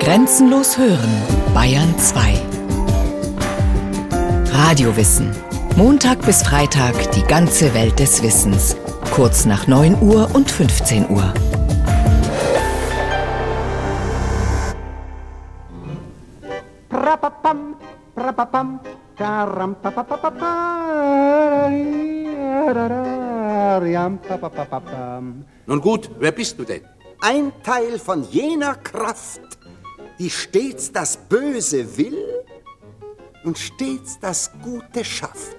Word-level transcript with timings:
Grenzenlos 0.00 0.78
hören, 0.78 1.22
Bayern 1.52 1.98
2. 1.98 2.40
Radiowissen. 4.50 5.30
Montag 5.76 6.24
bis 6.24 6.42
Freitag 6.42 6.94
die 7.12 7.22
ganze 7.24 7.74
Welt 7.74 7.98
des 7.98 8.22
Wissens. 8.22 8.76
Kurz 9.14 9.44
nach 9.44 9.66
9 9.66 10.00
Uhr 10.00 10.30
und 10.34 10.50
15 10.50 11.10
Uhr. 11.10 11.34
Nun 25.66 25.80
gut, 25.82 26.10
wer 26.18 26.32
bist 26.32 26.58
du 26.58 26.64
denn? 26.64 26.84
Ein 27.20 27.52
Teil 27.64 27.98
von 27.98 28.22
jener 28.30 28.76
Kraft, 28.76 29.40
die 30.18 30.30
stets 30.30 30.92
das 30.92 31.16
Böse 31.16 31.96
will 31.96 32.18
und 33.44 33.58
stets 33.58 34.18
das 34.20 34.50
Gute 34.62 35.04
schafft. 35.04 35.56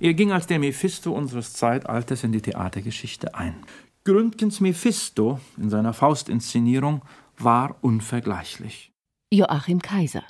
Er 0.00 0.14
ging 0.14 0.32
als 0.32 0.46
der 0.46 0.58
Mephisto 0.58 1.12
unseres 1.12 1.52
Zeitalters 1.52 2.24
in 2.24 2.32
die 2.32 2.42
Theatergeschichte 2.42 3.34
ein. 3.34 3.54
Gründgens 4.04 4.60
Mephisto 4.60 5.40
in 5.56 5.70
seiner 5.70 5.94
Faustinszenierung 5.94 7.02
war 7.38 7.76
unvergleichlich. 7.80 8.92
Joachim 9.32 9.80
Kaiser. 9.80 10.24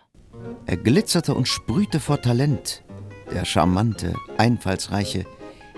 Er 0.67 0.77
glitzerte 0.77 1.35
und 1.35 1.49
sprühte 1.49 2.01
vor 2.01 2.21
Talent. 2.21 2.85
Der 3.33 3.45
charmante, 3.45 4.15
einfallsreiche, 4.37 5.27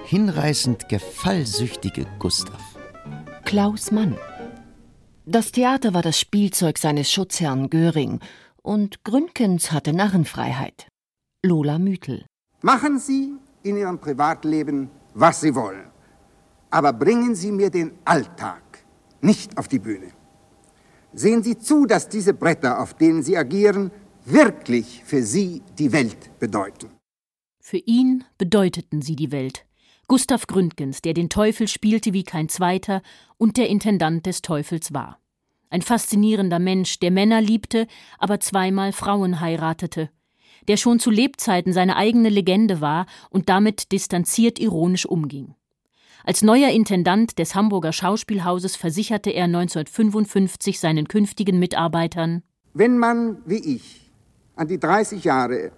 hinreißend 0.04 0.88
gefallsüchtige 0.88 2.06
Gustav. 2.18 2.60
Klaus 3.44 3.90
Mann. 3.90 4.16
Das 5.28 5.50
Theater 5.50 5.92
war 5.92 6.02
das 6.02 6.20
Spielzeug 6.20 6.78
seines 6.78 7.10
Schutzherrn 7.10 7.68
Göring 7.68 8.20
und 8.62 9.02
Gründgens 9.02 9.72
hatte 9.72 9.92
Narrenfreiheit. 9.92 10.86
Lola 11.44 11.80
Müthel. 11.80 12.26
Machen 12.62 13.00
Sie 13.00 13.32
in 13.64 13.76
Ihrem 13.76 13.98
Privatleben, 13.98 14.88
was 15.14 15.40
Sie 15.40 15.52
wollen. 15.56 15.90
Aber 16.70 16.92
bringen 16.92 17.34
Sie 17.34 17.50
mir 17.50 17.70
den 17.70 17.90
Alltag 18.04 18.62
nicht 19.20 19.58
auf 19.58 19.66
die 19.66 19.80
Bühne. 19.80 20.12
Sehen 21.12 21.42
Sie 21.42 21.58
zu, 21.58 21.86
dass 21.86 22.08
diese 22.08 22.32
Bretter, 22.32 22.80
auf 22.80 22.94
denen 22.94 23.24
Sie 23.24 23.36
agieren, 23.36 23.90
wirklich 24.24 25.02
für 25.04 25.24
Sie 25.24 25.60
die 25.76 25.90
Welt 25.92 26.38
bedeuten. 26.38 26.88
Für 27.60 27.78
ihn 27.78 28.22
bedeuteten 28.38 29.02
sie 29.02 29.16
die 29.16 29.32
Welt. 29.32 29.65
Gustav 30.08 30.46
Gründgens, 30.46 31.02
der 31.02 31.14
den 31.14 31.28
Teufel 31.28 31.66
spielte 31.66 32.12
wie 32.12 32.22
kein 32.22 32.48
zweiter 32.48 33.02
und 33.38 33.56
der 33.56 33.68
Intendant 33.68 34.24
des 34.24 34.40
Teufels 34.40 34.94
war. 34.94 35.18
Ein 35.68 35.82
faszinierender 35.82 36.60
Mensch, 36.60 37.00
der 37.00 37.10
Männer 37.10 37.40
liebte, 37.40 37.88
aber 38.18 38.38
zweimal 38.38 38.92
Frauen 38.92 39.40
heiratete, 39.40 40.10
der 40.68 40.76
schon 40.76 41.00
zu 41.00 41.10
Lebzeiten 41.10 41.72
seine 41.72 41.96
eigene 41.96 42.28
Legende 42.28 42.80
war 42.80 43.06
und 43.30 43.48
damit 43.48 43.90
distanziert 43.90 44.60
ironisch 44.60 45.06
umging. 45.06 45.56
Als 46.24 46.42
neuer 46.42 46.70
Intendant 46.70 47.40
des 47.40 47.56
Hamburger 47.56 47.92
Schauspielhauses 47.92 48.76
versicherte 48.76 49.30
er 49.30 49.44
1955 49.44 50.78
seinen 50.78 51.08
künftigen 51.08 51.58
Mitarbeitern 51.58 52.44
Wenn 52.74 52.96
man, 52.98 53.38
wie 53.44 53.74
ich, 53.74 54.12
an 54.54 54.68
die 54.68 54.78
30 54.78 55.24
Jahre 55.24 55.72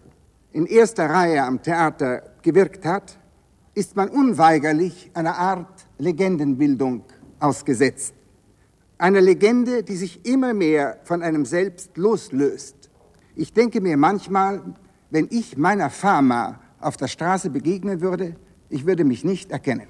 in 0.52 0.66
erster 0.66 1.08
Reihe 1.08 1.44
am 1.44 1.62
Theater 1.62 2.34
gewirkt 2.42 2.84
hat, 2.84 3.18
ist 3.78 3.94
man 3.94 4.08
unweigerlich 4.08 5.08
einer 5.14 5.38
Art 5.38 5.86
Legendenbildung 5.98 7.04
ausgesetzt. 7.38 8.12
Eine 8.98 9.20
Legende, 9.20 9.84
die 9.84 9.94
sich 9.94 10.26
immer 10.26 10.52
mehr 10.52 10.98
von 11.04 11.22
einem 11.22 11.44
selbst 11.44 11.96
loslöst. 11.96 12.90
Ich 13.36 13.52
denke 13.52 13.80
mir 13.80 13.96
manchmal, 13.96 14.74
wenn 15.10 15.28
ich 15.30 15.56
meiner 15.56 15.90
Fama 15.90 16.58
auf 16.80 16.96
der 16.96 17.06
Straße 17.06 17.50
begegnen 17.50 18.00
würde, 18.00 18.34
ich 18.68 18.84
würde 18.84 19.04
mich 19.04 19.24
nicht 19.24 19.52
erkennen. 19.52 19.86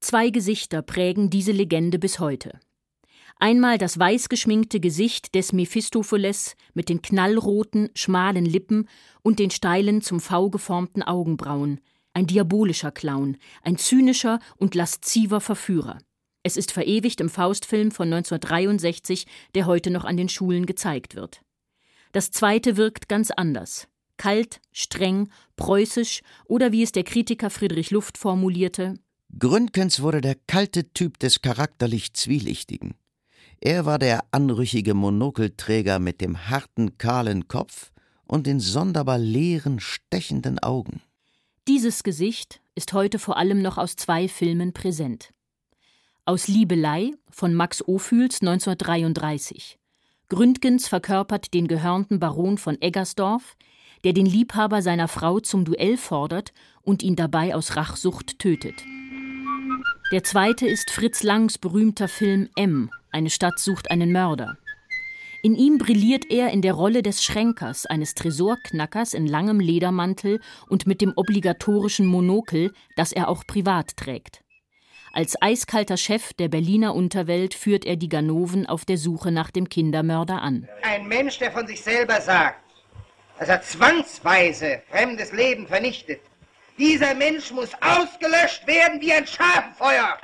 Zwei 0.00 0.30
Gesichter 0.30 0.80
prägen 0.80 1.28
diese 1.28 1.52
Legende 1.52 1.98
bis 1.98 2.18
heute. 2.20 2.58
Einmal 3.42 3.78
das 3.78 3.98
weiß 3.98 4.28
geschminkte 4.28 4.80
Gesicht 4.80 5.34
des 5.34 5.54
Mephistopheles 5.54 6.56
mit 6.74 6.90
den 6.90 7.00
knallroten, 7.00 7.88
schmalen 7.94 8.44
Lippen 8.44 8.86
und 9.22 9.38
den 9.38 9.50
steilen, 9.50 10.02
zum 10.02 10.20
V 10.20 10.50
geformten 10.50 11.02
Augenbrauen. 11.02 11.80
Ein 12.12 12.26
diabolischer 12.26 12.90
Clown, 12.90 13.38
ein 13.62 13.78
zynischer 13.78 14.40
und 14.58 14.74
lasziver 14.74 15.40
Verführer. 15.40 15.96
Es 16.42 16.58
ist 16.58 16.70
verewigt 16.70 17.20
im 17.22 17.30
Faustfilm 17.30 17.90
von 17.92 18.12
1963, 18.12 19.26
der 19.54 19.64
heute 19.64 19.90
noch 19.90 20.04
an 20.04 20.18
den 20.18 20.28
Schulen 20.28 20.66
gezeigt 20.66 21.14
wird. 21.14 21.40
Das 22.12 22.30
zweite 22.30 22.76
wirkt 22.76 23.08
ganz 23.08 23.30
anders. 23.30 23.88
Kalt, 24.18 24.60
streng, 24.70 25.30
preußisch 25.56 26.20
oder 26.44 26.72
wie 26.72 26.82
es 26.82 26.92
der 26.92 27.04
Kritiker 27.04 27.48
Friedrich 27.48 27.90
Luft 27.90 28.18
formulierte, 28.18 28.96
Gründgens 29.38 30.02
wurde 30.02 30.20
der 30.20 30.34
kalte 30.34 30.92
Typ 30.92 31.18
des 31.20 31.40
charakterlich 31.40 32.14
Zwielichtigen. 32.14 32.94
Er 33.62 33.84
war 33.84 33.98
der 33.98 34.24
anrüchige 34.30 34.94
Monokelträger 34.94 35.98
mit 35.98 36.22
dem 36.22 36.48
harten, 36.48 36.96
kahlen 36.96 37.46
Kopf 37.46 37.92
und 38.24 38.46
den 38.46 38.58
sonderbar 38.58 39.18
leeren, 39.18 39.80
stechenden 39.80 40.58
Augen. 40.58 41.02
Dieses 41.68 42.02
Gesicht 42.02 42.62
ist 42.74 42.94
heute 42.94 43.18
vor 43.18 43.36
allem 43.36 43.60
noch 43.60 43.76
aus 43.76 43.96
zwei 43.96 44.28
Filmen 44.28 44.72
präsent. 44.72 45.34
Aus 46.24 46.48
Liebelei 46.48 47.12
von 47.30 47.52
Max 47.54 47.86
Ophüls 47.86 48.40
1933. 48.40 49.78
Gründgens 50.30 50.88
verkörpert 50.88 51.52
den 51.52 51.68
gehörnten 51.68 52.18
Baron 52.18 52.56
von 52.56 52.80
Eggersdorf, 52.80 53.56
der 54.04 54.14
den 54.14 54.26
Liebhaber 54.26 54.80
seiner 54.80 55.08
Frau 55.08 55.38
zum 55.40 55.66
Duell 55.66 55.98
fordert 55.98 56.52
und 56.80 57.02
ihn 57.02 57.16
dabei 57.16 57.54
aus 57.54 57.76
Rachsucht 57.76 58.38
tötet. 58.38 58.84
Der 60.12 60.24
zweite 60.24 60.66
ist 60.66 60.90
Fritz 60.90 61.22
Langs 61.22 61.56
berühmter 61.56 62.08
Film 62.08 62.48
M. 62.56 62.90
Eine 63.12 63.30
Stadt 63.30 63.60
sucht 63.60 63.92
einen 63.92 64.10
Mörder. 64.10 64.58
In 65.44 65.54
ihm 65.54 65.78
brilliert 65.78 66.28
er 66.28 66.50
in 66.50 66.62
der 66.62 66.74
Rolle 66.74 67.04
des 67.04 67.22
Schränkers, 67.22 67.86
eines 67.86 68.16
Tresorknackers 68.16 69.14
in 69.14 69.28
langem 69.28 69.60
Ledermantel 69.60 70.40
und 70.68 70.88
mit 70.88 71.00
dem 71.00 71.12
obligatorischen 71.14 72.06
Monokel, 72.06 72.72
das 72.96 73.12
er 73.12 73.28
auch 73.28 73.46
privat 73.46 73.96
trägt. 73.96 74.42
Als 75.12 75.40
eiskalter 75.40 75.96
Chef 75.96 76.32
der 76.32 76.48
Berliner 76.48 76.96
Unterwelt 76.96 77.54
führt 77.54 77.84
er 77.84 77.94
die 77.94 78.08
Ganoven 78.08 78.66
auf 78.66 78.84
der 78.84 78.98
Suche 78.98 79.30
nach 79.30 79.52
dem 79.52 79.68
Kindermörder 79.68 80.42
an. 80.42 80.68
Ein 80.82 81.06
Mensch, 81.06 81.38
der 81.38 81.52
von 81.52 81.68
sich 81.68 81.82
selber 81.82 82.20
sagt, 82.20 82.64
dass 83.38 83.48
er 83.48 83.62
zwangsweise 83.62 84.82
fremdes 84.90 85.32
Leben 85.32 85.68
vernichtet, 85.68 86.20
dieser 86.80 87.14
Mensch 87.14 87.52
muss 87.52 87.70
ausgelöscht 87.74 88.66
werden 88.66 89.00
wie 89.00 89.12
ein 89.12 89.26
Schabenfeuer. 89.26 90.18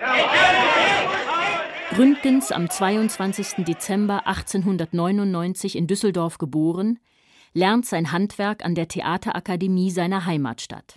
Gründgens 1.91 2.50
am 2.50 2.69
22. 2.69 3.65
Dezember 3.65 4.27
1899 4.27 5.77
in 5.77 5.87
Düsseldorf 5.87 6.39
geboren, 6.39 6.99
lernt 7.53 7.87
sein 7.87 8.11
Handwerk 8.11 8.65
an 8.65 8.75
der 8.75 8.89
Theaterakademie 8.89 9.91
seiner 9.91 10.25
Heimatstadt. 10.25 10.97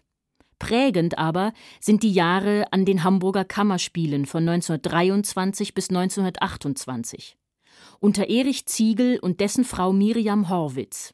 Prägend 0.59 1.17
aber 1.17 1.53
sind 1.79 2.03
die 2.03 2.11
Jahre 2.11 2.65
an 2.71 2.85
den 2.85 3.03
Hamburger 3.03 3.45
Kammerspielen 3.45 4.25
von 4.25 4.47
1923 4.47 5.73
bis 5.73 5.89
1928. 5.89 7.37
Unter 7.99 8.29
Erich 8.29 8.65
Ziegel 8.65 9.19
und 9.19 9.41
dessen 9.41 9.65
Frau 9.65 9.93
Miriam 9.93 10.49
Horwitz. 10.49 11.13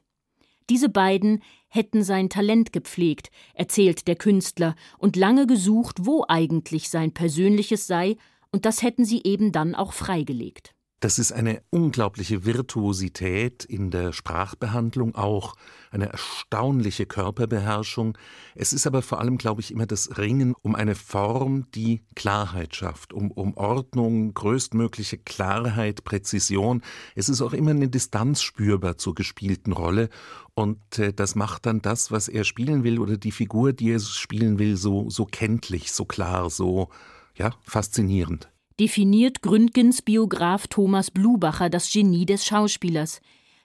Diese 0.68 0.88
beiden 0.88 1.42
hätten 1.68 2.04
sein 2.04 2.28
Talent 2.28 2.72
gepflegt, 2.72 3.30
erzählt 3.54 4.06
der 4.06 4.16
Künstler, 4.16 4.74
und 4.98 5.16
lange 5.16 5.46
gesucht, 5.46 6.06
wo 6.06 6.24
eigentlich 6.28 6.88
sein 6.88 7.12
persönliches 7.12 7.86
sei, 7.86 8.16
und 8.52 8.64
das 8.64 8.82
hätten 8.82 9.04
sie 9.04 9.22
eben 9.24 9.52
dann 9.52 9.74
auch 9.74 9.92
freigelegt. 9.92 10.75
Das 11.00 11.18
ist 11.18 11.30
eine 11.30 11.62
unglaubliche 11.68 12.46
Virtuosität 12.46 13.66
in 13.66 13.90
der 13.90 14.14
Sprachbehandlung 14.14 15.14
auch, 15.14 15.54
eine 15.90 16.06
erstaunliche 16.08 17.04
Körperbeherrschung. 17.04 18.16
Es 18.54 18.72
ist 18.72 18.86
aber 18.86 19.02
vor 19.02 19.20
allem, 19.20 19.36
glaube 19.36 19.60
ich, 19.60 19.70
immer 19.70 19.84
das 19.84 20.16
Ringen 20.16 20.54
um 20.62 20.74
eine 20.74 20.94
Form, 20.94 21.70
die 21.72 22.02
Klarheit 22.14 22.74
schafft, 22.74 23.12
um, 23.12 23.30
um 23.30 23.58
Ordnung, 23.58 24.32
größtmögliche 24.32 25.18
Klarheit, 25.18 26.02
Präzision. 26.04 26.80
Es 27.14 27.28
ist 27.28 27.42
auch 27.42 27.52
immer 27.52 27.72
eine 27.72 27.90
Distanz 27.90 28.40
spürbar 28.40 28.96
zur 28.96 29.14
gespielten 29.14 29.72
Rolle 29.72 30.08
und 30.54 30.98
äh, 30.98 31.12
das 31.12 31.34
macht 31.34 31.66
dann 31.66 31.82
das, 31.82 32.10
was 32.10 32.26
er 32.26 32.44
spielen 32.44 32.84
will 32.84 33.00
oder 33.00 33.18
die 33.18 33.32
Figur, 33.32 33.74
die 33.74 33.90
er 33.90 34.00
spielen 34.00 34.58
will, 34.58 34.78
so, 34.78 35.10
so 35.10 35.26
kenntlich, 35.26 35.92
so 35.92 36.06
klar, 36.06 36.48
so, 36.48 36.88
ja, 37.34 37.52
faszinierend 37.64 38.48
definiert 38.78 39.42
Gründgens 39.42 40.02
Biograf 40.02 40.66
Thomas 40.66 41.10
Blubacher 41.10 41.70
das 41.70 41.90
Genie 41.90 42.26
des 42.26 42.44
Schauspielers, 42.44 43.20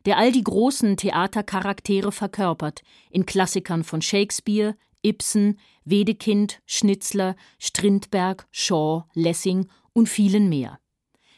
der 0.05 0.17
all 0.17 0.31
die 0.31 0.43
großen 0.43 0.97
Theatercharaktere 0.97 2.11
verkörpert, 2.11 2.81
in 3.09 3.25
Klassikern 3.25 3.83
von 3.83 4.01
Shakespeare, 4.01 4.75
Ibsen, 5.03 5.59
Wedekind, 5.83 6.61
Schnitzler, 6.65 7.35
Strindberg, 7.59 8.47
Shaw, 8.51 9.05
Lessing 9.13 9.67
und 9.93 10.07
vielen 10.09 10.49
mehr. 10.49 10.79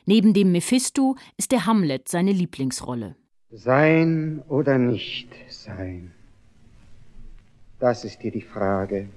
Neben 0.05 0.33
dem 0.33 0.51
Mephisto 0.51 1.15
ist 1.37 1.51
der 1.51 1.65
Hamlet 1.65 2.09
seine 2.09 2.31
Lieblingsrolle. 2.31 3.15
Sein 3.51 4.43
oder 4.49 4.77
nicht 4.77 5.29
sein? 5.49 6.11
Das 7.79 8.03
ist 8.03 8.21
hier 8.21 8.31
die 8.31 8.41
Frage. 8.41 9.09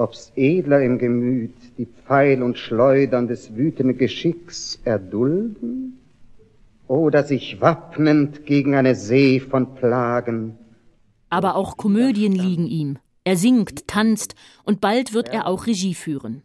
Ob's 0.00 0.32
edler 0.34 0.82
im 0.82 0.98
Gemüt 0.98 1.54
die 1.76 1.84
Pfeil 1.84 2.42
und 2.42 2.56
Schleudern 2.56 3.28
des 3.28 3.54
wütenden 3.54 3.98
Geschicks 3.98 4.80
erdulden 4.84 5.98
oder 6.88 7.22
sich 7.22 7.60
wappnend 7.60 8.46
gegen 8.46 8.74
eine 8.74 8.94
See 8.94 9.40
von 9.40 9.74
Plagen. 9.74 10.56
Aber 11.28 11.54
auch 11.54 11.76
Komödien 11.76 12.32
liegen 12.32 12.66
ihm. 12.66 12.98
Er 13.24 13.36
singt, 13.36 13.88
tanzt 13.88 14.34
und 14.64 14.80
bald 14.80 15.12
wird 15.12 15.28
er 15.28 15.46
auch 15.46 15.66
Regie 15.66 15.94
führen. 15.94 16.44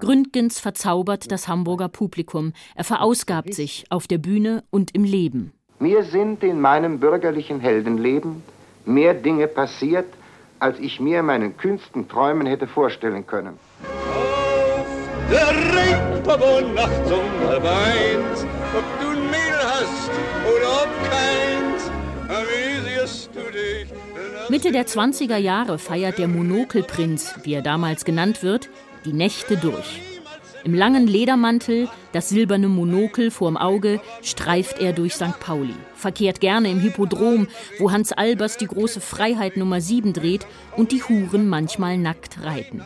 Gründgens 0.00 0.58
verzaubert 0.58 1.30
das 1.30 1.48
Hamburger 1.48 1.90
Publikum. 1.90 2.54
Er 2.74 2.84
verausgabt 2.84 3.52
sich 3.52 3.84
auf 3.90 4.06
der 4.06 4.18
Bühne 4.18 4.64
und 4.70 4.94
im 4.94 5.04
Leben. 5.04 5.52
Mir 5.78 6.02
sind 6.02 6.42
in 6.42 6.62
meinem 6.62 6.98
bürgerlichen 6.98 7.60
Heldenleben 7.60 8.42
mehr 8.86 9.12
Dinge 9.12 9.48
passiert, 9.48 10.06
als 10.60 10.78
ich 10.78 11.00
mir 11.00 11.22
meinen 11.22 11.56
kühnsten 11.56 12.08
Träumen 12.08 12.46
hätte 12.46 12.66
vorstellen 12.66 13.26
können. 13.26 13.58
Auf 13.84 14.86
der 15.30 15.48
Reeperbahn 15.48 16.74
nachts 16.74 17.10
um 17.10 17.48
halb 17.48 17.64
eins, 17.64 18.46
ob 18.76 19.00
du 19.00 19.08
ein 19.08 19.30
Mehl 19.30 19.58
hast 19.62 20.10
oder 20.44 20.82
ob 20.82 21.10
keins, 21.10 21.90
amüsierst 22.28 23.30
du 23.34 23.40
dich. 23.52 23.92
Mitte 24.48 24.72
der 24.72 24.86
20er 24.86 25.36
Jahre 25.36 25.78
feiert 25.78 26.18
der 26.18 26.28
Monokelprinz, 26.28 27.34
wie 27.42 27.54
er 27.54 27.62
damals 27.62 28.04
genannt 28.04 28.42
wird, 28.42 28.68
die 29.04 29.12
Nächte 29.12 29.56
durch. 29.56 30.05
Im 30.66 30.74
langen 30.74 31.06
Ledermantel, 31.06 31.88
das 32.10 32.28
silberne 32.28 32.66
Monokel 32.66 33.30
vorm 33.30 33.56
Auge, 33.56 34.00
streift 34.20 34.80
er 34.80 34.92
durch 34.92 35.14
St. 35.14 35.38
Pauli, 35.38 35.76
verkehrt 35.94 36.40
gerne 36.40 36.68
im 36.72 36.80
Hippodrom, 36.80 37.46
wo 37.78 37.92
Hans 37.92 38.10
Albers 38.10 38.56
die 38.56 38.66
große 38.66 39.00
Freiheit 39.00 39.56
Nummer 39.56 39.80
7 39.80 40.12
dreht 40.12 40.44
und 40.76 40.90
die 40.90 41.04
Huren 41.04 41.48
manchmal 41.48 41.98
nackt 41.98 42.42
reiten. 42.42 42.84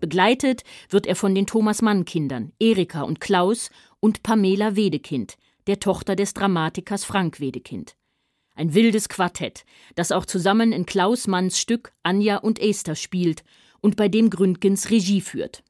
Begleitet 0.00 0.62
wird 0.88 1.06
er 1.06 1.14
von 1.14 1.34
den 1.34 1.46
Thomas 1.46 1.82
Mann 1.82 2.06
Kindern, 2.06 2.52
Erika 2.58 3.02
und 3.02 3.20
Klaus 3.20 3.68
und 4.00 4.22
Pamela 4.22 4.74
Wedekind, 4.74 5.34
der 5.66 5.80
Tochter 5.80 6.16
des 6.16 6.32
Dramatikers 6.32 7.04
Frank 7.04 7.40
Wedekind. 7.40 7.94
Ein 8.54 8.72
wildes 8.72 9.10
Quartett, 9.10 9.66
das 9.96 10.12
auch 10.12 10.24
zusammen 10.24 10.72
in 10.72 10.86
Klaus 10.86 11.26
Manns 11.26 11.60
Stück 11.60 11.92
Anja 12.02 12.38
und 12.38 12.58
Esther 12.58 12.94
spielt 12.94 13.44
und 13.82 13.96
bei 13.96 14.08
dem 14.08 14.30
Gründgens 14.30 14.88
Regie 14.88 15.20
führt. 15.20 15.62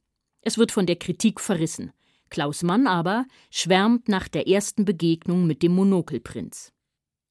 Es 0.43 0.59
wird 0.59 0.73
von 0.73 0.87
der 0.87 0.97
Kritik 0.97 1.41
verrissen. 1.41 1.93
Klaus 2.29 2.62
Mann 2.62 2.87
aber 2.87 3.27
schwärmt 3.50 4.09
nach 4.09 4.29
der 4.29 4.49
ersten 4.49 4.85
Begegnung 4.85 5.47
mit 5.47 5.62
dem 5.62 5.75
Monokelprinz. 5.75 6.73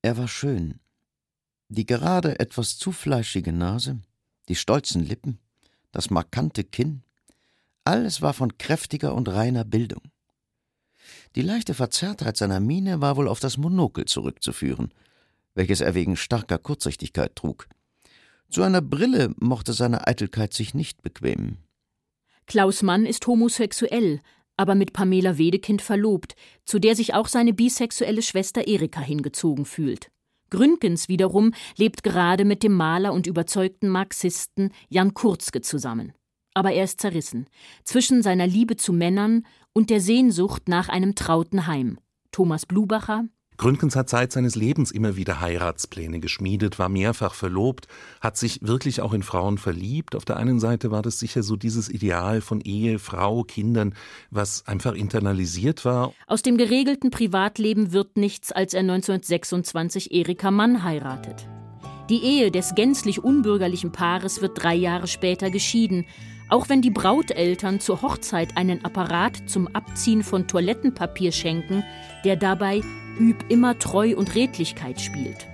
Er 0.02 0.18
war 0.18 0.28
schön. 0.28 0.80
Die 1.68 1.86
gerade 1.86 2.40
etwas 2.40 2.78
zu 2.78 2.92
fleischige 2.92 3.54
Nase, 3.54 4.00
die 4.50 4.56
stolzen 4.56 5.06
Lippen, 5.06 5.40
das 5.92 6.10
markante 6.10 6.64
Kinn, 6.64 7.04
alles 7.84 8.22
war 8.22 8.34
von 8.34 8.58
kräftiger 8.58 9.14
und 9.14 9.28
reiner 9.28 9.66
Bildung. 9.66 10.02
Die 11.36 11.42
leichte 11.42 11.74
Verzerrtheit 11.74 12.38
seiner 12.38 12.60
Miene 12.60 13.02
war 13.02 13.18
wohl 13.18 13.28
auf 13.28 13.40
das 13.40 13.58
Monokel 13.58 14.06
zurückzuführen, 14.06 14.94
welches 15.56 15.82
er 15.82 15.96
wegen 15.96 16.16
starker 16.16 16.58
Kurzsichtigkeit 16.58 17.36
trug. 17.36 17.68
Zu 18.50 18.64
einer 18.64 18.82
Brille 18.82 19.34
mochte 19.40 19.74
seine 19.74 20.08
Eitelkeit 20.08 20.54
sich 20.54 20.74
nicht 20.74 21.02
bequemen. 21.02 21.58
Klaus 22.48 22.82
Mann 22.82 23.06
ist 23.06 23.26
homosexuell, 23.28 24.20
aber 24.58 24.76
mit 24.76 24.94
Pamela 24.94 25.38
Wedekind 25.38 25.82
verlobt, 25.82 26.36
zu 26.66 26.80
der 26.80 26.96
sich 26.96 27.14
auch 27.14 27.28
seine 27.28 27.54
bisexuelle 27.54 28.22
Schwester 28.22 28.68
Erika 28.68 29.02
hingezogen 29.02 29.66
fühlt. 29.66 30.12
Gründgens 30.52 31.08
wiederum 31.08 31.54
lebt 31.78 32.04
gerade 32.04 32.46
mit 32.46 32.62
dem 32.62 32.74
Maler 32.74 33.14
und 33.14 33.26
überzeugten 33.26 33.90
Marxisten 33.90 34.72
Jan 34.90 35.14
Kurzke 35.14 35.62
zusammen. 35.62 36.14
Aber 36.54 36.74
er 36.74 36.84
ist 36.84 37.00
zerrissen 37.00 37.48
zwischen 37.86 38.22
seiner 38.22 38.46
Liebe 38.46 38.76
zu 38.76 38.92
Männern 38.92 39.46
und 39.74 39.90
der 39.90 40.02
Sehnsucht 40.02 40.68
nach 40.68 40.90
einem 40.90 41.16
trauten 41.16 41.68
Heim. 41.68 41.98
Thomas 42.32 42.66
Blubacher, 42.66 43.26
Gründgens 43.62 43.96
hat 43.96 44.10
Zeit 44.10 44.32
seines 44.32 44.56
Lebens 44.56 44.90
immer 44.90 45.18
wieder 45.18 45.40
Heiratspläne 45.40 46.20
geschmiedet, 46.20 46.80
war 46.80 46.90
mehrfach 46.90 47.36
verlobt, 47.36 47.88
hat 48.20 48.36
sich 48.36 48.58
wirklich 48.64 49.02
auch 49.02 49.14
in 49.14 49.22
Frauen 49.22 49.60
verliebt. 49.60 50.16
Auf 50.16 50.26
der 50.26 50.38
einen 50.38 50.60
Seite 50.60 50.90
war 50.90 51.04
das 51.04 51.20
sicher 51.20 51.44
so 51.44 51.56
dieses 51.56 51.88
Ideal 51.88 52.42
von 52.42 52.60
Ehe, 52.62 52.98
Frau, 52.98 53.44
Kindern, 53.44 53.94
was 54.32 54.66
einfach 54.66 54.96
internalisiert 54.96 55.86
war. 55.86 56.12
Aus 56.26 56.42
dem 56.42 56.58
geregelten 56.58 57.12
Privatleben 57.12 57.92
wird 57.92 58.18
nichts, 58.18 58.52
als 58.52 58.74
er 58.74 58.80
1926 58.80 60.12
Erika 60.12 60.50
Mann 60.50 60.84
heiratet. 60.84 61.48
Die 62.10 62.24
Ehe 62.24 62.50
des 62.50 62.74
gänzlich 62.74 63.24
unbürgerlichen 63.24 63.92
Paares 63.92 64.42
wird 64.42 64.64
drei 64.64 64.74
Jahre 64.74 65.06
später 65.08 65.52
geschieden, 65.52 66.08
auch 66.52 66.70
wenn 66.70 66.82
die 66.82 66.92
Brauteltern 66.92 67.80
zur 67.80 68.02
Hochzeit 68.02 68.58
einen 68.58 68.84
Apparat 68.84 69.50
zum 69.50 69.74
Abziehen 69.74 70.22
von 70.22 70.48
Toilettenpapier 70.48 71.32
schenken, 71.32 71.84
der 72.26 72.36
dabei 72.36 72.82
Üb 73.20 73.46
immer 73.50 73.80
Treu 73.80 74.14
und 74.16 74.36
Redlichkeit 74.36 75.00
spielt. 75.00 75.48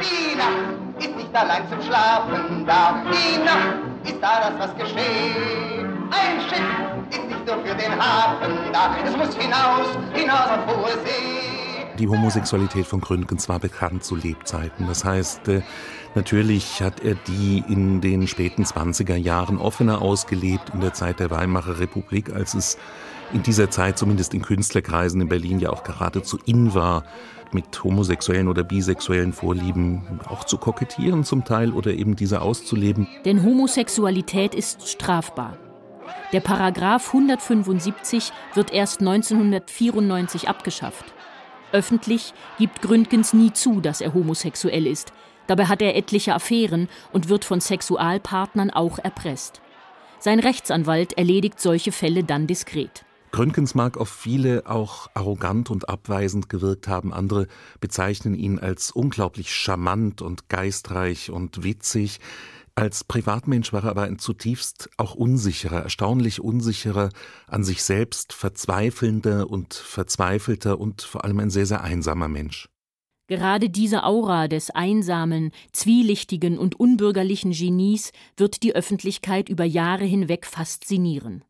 Die 0.00 0.36
Nacht 0.36 0.98
ist 0.98 1.16
nicht 1.16 1.34
allein 1.34 1.62
zum 1.68 1.80
Schlafen 1.82 2.66
da. 2.66 3.04
Die 3.04 3.38
Nacht 3.44 3.78
ist 4.04 4.20
da 4.20 4.50
das, 4.50 4.58
was 4.58 4.76
geschieht. 4.76 4.96
Ein 6.10 6.40
Schiff 6.48 6.60
ist 7.10 7.28
nicht 7.28 7.46
nur 7.46 7.64
für 7.64 7.74
den 7.76 7.92
Hafen 7.96 8.72
da. 8.72 8.96
Es 9.04 9.16
muss 9.16 9.36
hinaus, 9.36 9.86
hinaus 10.12 10.50
auf 10.50 10.66
hohe 10.66 10.92
See. 11.04 11.53
Die 11.98 12.08
Homosexualität 12.08 12.86
von 12.86 13.00
Gründgens 13.00 13.48
war 13.48 13.60
bekannt 13.60 14.02
zu 14.02 14.16
Lebzeiten. 14.16 14.88
Das 14.88 15.04
heißt, 15.04 15.46
äh, 15.46 15.62
natürlich 16.16 16.82
hat 16.82 17.04
er 17.04 17.14
die 17.14 17.62
in 17.68 18.00
den 18.00 18.26
späten 18.26 18.64
20er 18.64 19.14
Jahren 19.14 19.58
offener 19.58 20.02
ausgelebt, 20.02 20.70
in 20.74 20.80
der 20.80 20.92
Zeit 20.92 21.20
der 21.20 21.30
Weimarer 21.30 21.78
Republik, 21.78 22.32
als 22.34 22.54
es 22.54 22.78
in 23.32 23.44
dieser 23.44 23.70
Zeit, 23.70 23.96
zumindest 23.96 24.34
in 24.34 24.42
Künstlerkreisen 24.42 25.20
in 25.20 25.28
Berlin, 25.28 25.60
ja 25.60 25.70
auch 25.70 25.84
geradezu 25.84 26.36
in 26.46 26.74
war, 26.74 27.04
mit 27.52 27.84
homosexuellen 27.84 28.48
oder 28.48 28.64
bisexuellen 28.64 29.32
Vorlieben 29.32 30.20
auch 30.28 30.42
zu 30.42 30.58
kokettieren 30.58 31.22
zum 31.22 31.44
Teil 31.44 31.70
oder 31.72 31.92
eben 31.92 32.16
diese 32.16 32.42
auszuleben. 32.42 33.06
Denn 33.24 33.44
Homosexualität 33.44 34.56
ist 34.56 34.88
strafbar. 34.88 35.56
Der 36.32 36.40
Paragraph 36.40 37.06
175 37.14 38.32
wird 38.54 38.72
erst 38.72 38.98
1994 39.00 40.48
abgeschafft. 40.48 41.13
Öffentlich 41.74 42.32
gibt 42.56 42.82
Gründgens 42.82 43.32
nie 43.32 43.52
zu, 43.52 43.80
dass 43.80 44.00
er 44.00 44.14
homosexuell 44.14 44.86
ist. 44.86 45.12
Dabei 45.48 45.66
hat 45.66 45.82
er 45.82 45.96
etliche 45.96 46.32
Affären 46.32 46.88
und 47.12 47.28
wird 47.28 47.44
von 47.44 47.60
Sexualpartnern 47.60 48.70
auch 48.70 48.98
erpresst. 49.00 49.60
Sein 50.20 50.38
Rechtsanwalt 50.38 51.18
erledigt 51.18 51.60
solche 51.60 51.90
Fälle 51.90 52.22
dann 52.22 52.46
diskret. 52.46 53.04
Gründgens 53.32 53.74
mag 53.74 53.98
auf 53.98 54.08
viele 54.08 54.62
auch 54.66 55.08
arrogant 55.14 55.68
und 55.68 55.88
abweisend 55.88 56.48
gewirkt 56.48 56.86
haben. 56.86 57.12
Andere 57.12 57.48
bezeichnen 57.80 58.36
ihn 58.36 58.60
als 58.60 58.92
unglaublich 58.92 59.52
charmant 59.52 60.22
und 60.22 60.48
geistreich 60.48 61.32
und 61.32 61.64
witzig. 61.64 62.20
Als 62.76 63.04
Privatmensch 63.04 63.72
war 63.72 63.84
er 63.84 63.90
aber 63.90 64.02
ein 64.02 64.18
zutiefst 64.18 64.90
auch 64.96 65.14
unsicherer, 65.14 65.82
erstaunlich 65.82 66.40
unsicherer, 66.40 67.10
an 67.46 67.62
sich 67.62 67.84
selbst 67.84 68.32
verzweifelnder 68.32 69.48
und 69.48 69.74
verzweifelter 69.74 70.80
und 70.80 71.02
vor 71.02 71.24
allem 71.24 71.38
ein 71.38 71.50
sehr, 71.50 71.66
sehr 71.66 71.84
einsamer 71.84 72.26
Mensch. 72.26 72.68
Gerade 73.28 73.70
diese 73.70 74.02
Aura 74.02 74.48
des 74.48 74.70
einsamen, 74.70 75.52
zwielichtigen 75.72 76.58
und 76.58 76.78
unbürgerlichen 76.78 77.52
Genies 77.52 78.12
wird 78.36 78.62
die 78.64 78.74
Öffentlichkeit 78.74 79.48
über 79.48 79.64
Jahre 79.64 80.04
hinweg 80.04 80.44
faszinieren. 80.44 81.44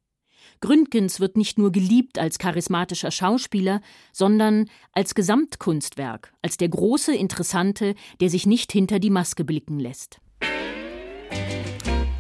Gründgens 0.61 1.21
wird 1.21 1.37
nicht 1.37 1.59
nur 1.59 1.73
geliebt 1.73 2.19
als 2.19 2.39
charismatischer 2.39 3.11
Schauspieler, 3.11 3.81
sondern 4.13 4.67
als 4.93 5.15
Gesamtkunstwerk, 5.15 6.33
als 6.43 6.59
der 6.59 6.69
große 6.69 7.15
Interessante, 7.15 7.95
der 8.21 8.31
sich 8.31 8.47
nicht 8.47 8.71
hinter 8.71 8.99
die 8.99 9.11
Maske 9.11 9.45
blicken 9.45 9.81
lässt. 9.81 10.21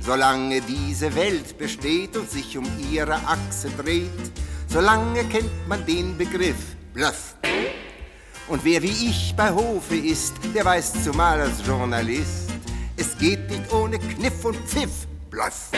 Solange 0.05 0.61
diese 0.61 1.15
Welt 1.15 1.57
besteht 1.57 2.15
und 2.19 2.31
sich 2.31 2.59
um 2.59 2.67
ihre 2.93 3.15
Achse 3.15 3.71
dreht, 3.71 4.11
solange 4.69 5.25
kennt 5.25 5.67
man 5.67 5.87
den 5.87 6.19
Begriff 6.19 6.77
Bluff. 6.93 7.37
Und 8.47 8.63
wer 8.67 8.83
wie 8.83 9.09
ich 9.09 9.35
bei 9.35 9.51
Hofe 9.51 9.97
ist, 9.97 10.35
der 10.55 10.67
weiß 10.67 11.05
zumal 11.05 11.41
als 11.41 11.67
Journalist, 11.67 12.51
es 12.99 13.17
geht 13.17 13.49
nicht 13.49 13.73
ohne 13.73 13.99
Kniff 13.99 14.45
und 14.45 14.57
Pfiff, 14.57 15.07
Bluff. 15.31 15.71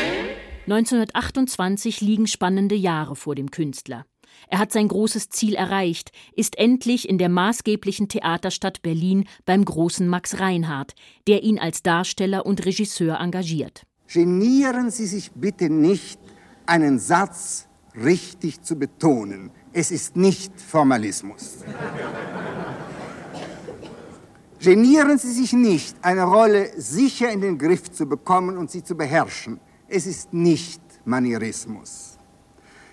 1928 0.65 2.01
liegen 2.01 2.27
spannende 2.27 2.75
Jahre 2.75 3.15
vor 3.15 3.37
dem 3.37 3.53
Künstler. 3.53 4.07
Er 4.49 4.59
hat 4.59 4.73
sein 4.73 4.89
großes 4.89 5.29
Ziel 5.29 5.55
erreicht, 5.55 6.11
ist 6.35 6.59
endlich 6.59 7.09
in 7.09 7.19
der 7.19 7.29
maßgeblichen 7.29 8.09
Theaterstadt 8.09 8.83
Berlin 8.83 9.29
beim 9.45 9.65
großen 9.65 10.09
Max 10.09 10.41
Reinhardt, 10.41 10.95
der 11.29 11.45
ihn 11.45 11.61
als 11.61 11.85
Darsteller 11.85 12.45
und 12.45 12.67
Regisseur 12.67 13.21
engagiert. 13.21 13.87
Genieren 14.09 14.91
Sie 14.91 15.07
sich 15.07 15.33
bitte 15.33 15.69
nicht, 15.69 16.21
einen 16.67 16.99
Satz 16.99 17.67
richtig 17.95 18.63
zu 18.63 18.77
betonen. 18.77 19.51
Es 19.73 19.91
ist 19.91 20.17
nicht 20.17 20.61
Formalismus. 20.61 21.59
Genieren 24.61 25.19
Sie 25.19 25.33
sich 25.33 25.53
nicht, 25.53 25.97
eine 26.03 26.25
Rolle 26.25 26.71
sicher 26.77 27.31
in 27.31 27.41
den 27.41 27.59
Griff 27.59 27.91
zu 27.91 28.07
bekommen 28.07 28.57
und 28.57 28.71
sie 28.71 28.83
zu 28.83 28.97
beherrschen. 28.97 29.61
Es 29.89 30.07
ist 30.07 30.33
nicht 30.33 30.81
Manierismus. 31.05 32.19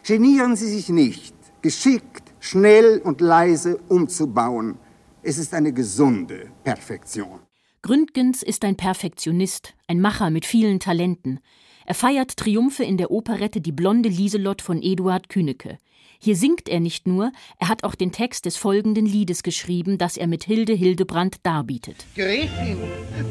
Genieren 0.03 0.55
Sie 0.55 0.69
sich 0.69 0.89
nicht, 0.89 1.35
geschickt, 1.61 2.33
schnell 2.39 2.99
und 3.03 3.21
leise 3.21 3.77
umzubauen. 3.87 4.77
Es 5.21 5.37
ist 5.37 5.53
eine 5.53 5.71
gesunde 5.71 6.51
Perfektion. 6.63 7.39
Gründgens 7.85 8.43
ist 8.43 8.63
ein 8.63 8.77
Perfektionist, 8.77 9.73
ein 9.87 9.99
Macher 9.99 10.29
mit 10.29 10.45
vielen 10.45 10.79
Talenten. 10.79 11.41
Er 11.85 11.93
feiert 11.93 12.37
Triumphe 12.37 12.85
in 12.85 12.95
der 12.95 13.11
Operette 13.11 13.59
Die 13.59 13.73
blonde 13.73 14.07
Lieselott 14.07 14.61
von 14.61 14.81
Eduard 14.81 15.27
Kühnecke. 15.27 15.77
Hier 16.17 16.37
singt 16.37 16.69
er 16.69 16.79
nicht 16.79 17.07
nur, 17.07 17.33
er 17.59 17.67
hat 17.67 17.83
auch 17.83 17.95
den 17.95 18.13
Text 18.13 18.45
des 18.45 18.55
folgenden 18.55 19.05
Liedes 19.05 19.43
geschrieben, 19.43 19.97
das 19.97 20.15
er 20.15 20.27
mit 20.27 20.45
Hilde 20.45 20.71
Hildebrand 20.71 21.45
darbietet. 21.45 22.05
Gräfin, 22.15 22.77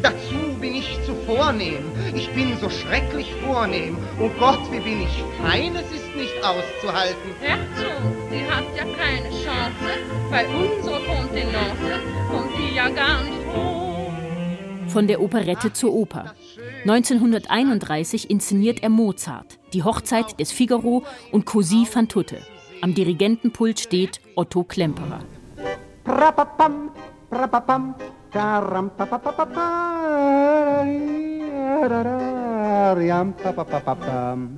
dazu 0.03 0.37
bin 0.61 0.75
ich 0.75 0.99
zu 1.07 1.15
vornehm, 1.25 1.85
ich 2.15 2.29
bin 2.35 2.55
so 2.59 2.69
schrecklich 2.69 3.33
vornehm. 3.47 3.97
Oh 4.21 4.29
Gott, 4.39 4.71
wie 4.71 4.81
bin 4.81 5.01
ich 5.01 5.25
fein, 5.41 5.75
es 5.77 5.91
ist 5.91 6.15
nicht 6.15 6.37
auszuhalten. 6.45 7.31
Herzog, 7.41 8.03
Sie 8.31 8.45
hat 8.51 8.67
ja 8.77 8.85
keine 8.85 9.31
Chance, 9.31 9.89
bei 10.29 10.47
unserer 10.47 11.01
Kontenance 11.07 12.03
kommt 12.31 12.51
die 12.59 12.75
ja 12.75 12.91
gar 12.91 13.25
nicht 13.25 13.47
hoch. 13.47 13.72
Von 14.93 15.07
der 15.07 15.23
Operette 15.23 15.73
zur 15.73 15.95
Oper. 15.95 16.35
1931 16.83 18.29
inszeniert 18.29 18.83
er 18.83 18.91
Mozart, 18.91 19.59
die 19.73 19.83
Hochzeit 19.83 20.39
des 20.39 20.53
Figaro 20.53 21.03
und 21.31 21.47
Così 21.47 21.87
fan 21.87 22.09
tutte. 22.09 22.39
Am 22.83 22.95
Dirigentenpult 22.95 23.81
steht 23.81 24.21
Otto 24.37 24.65
Klemperer. 24.65 25.21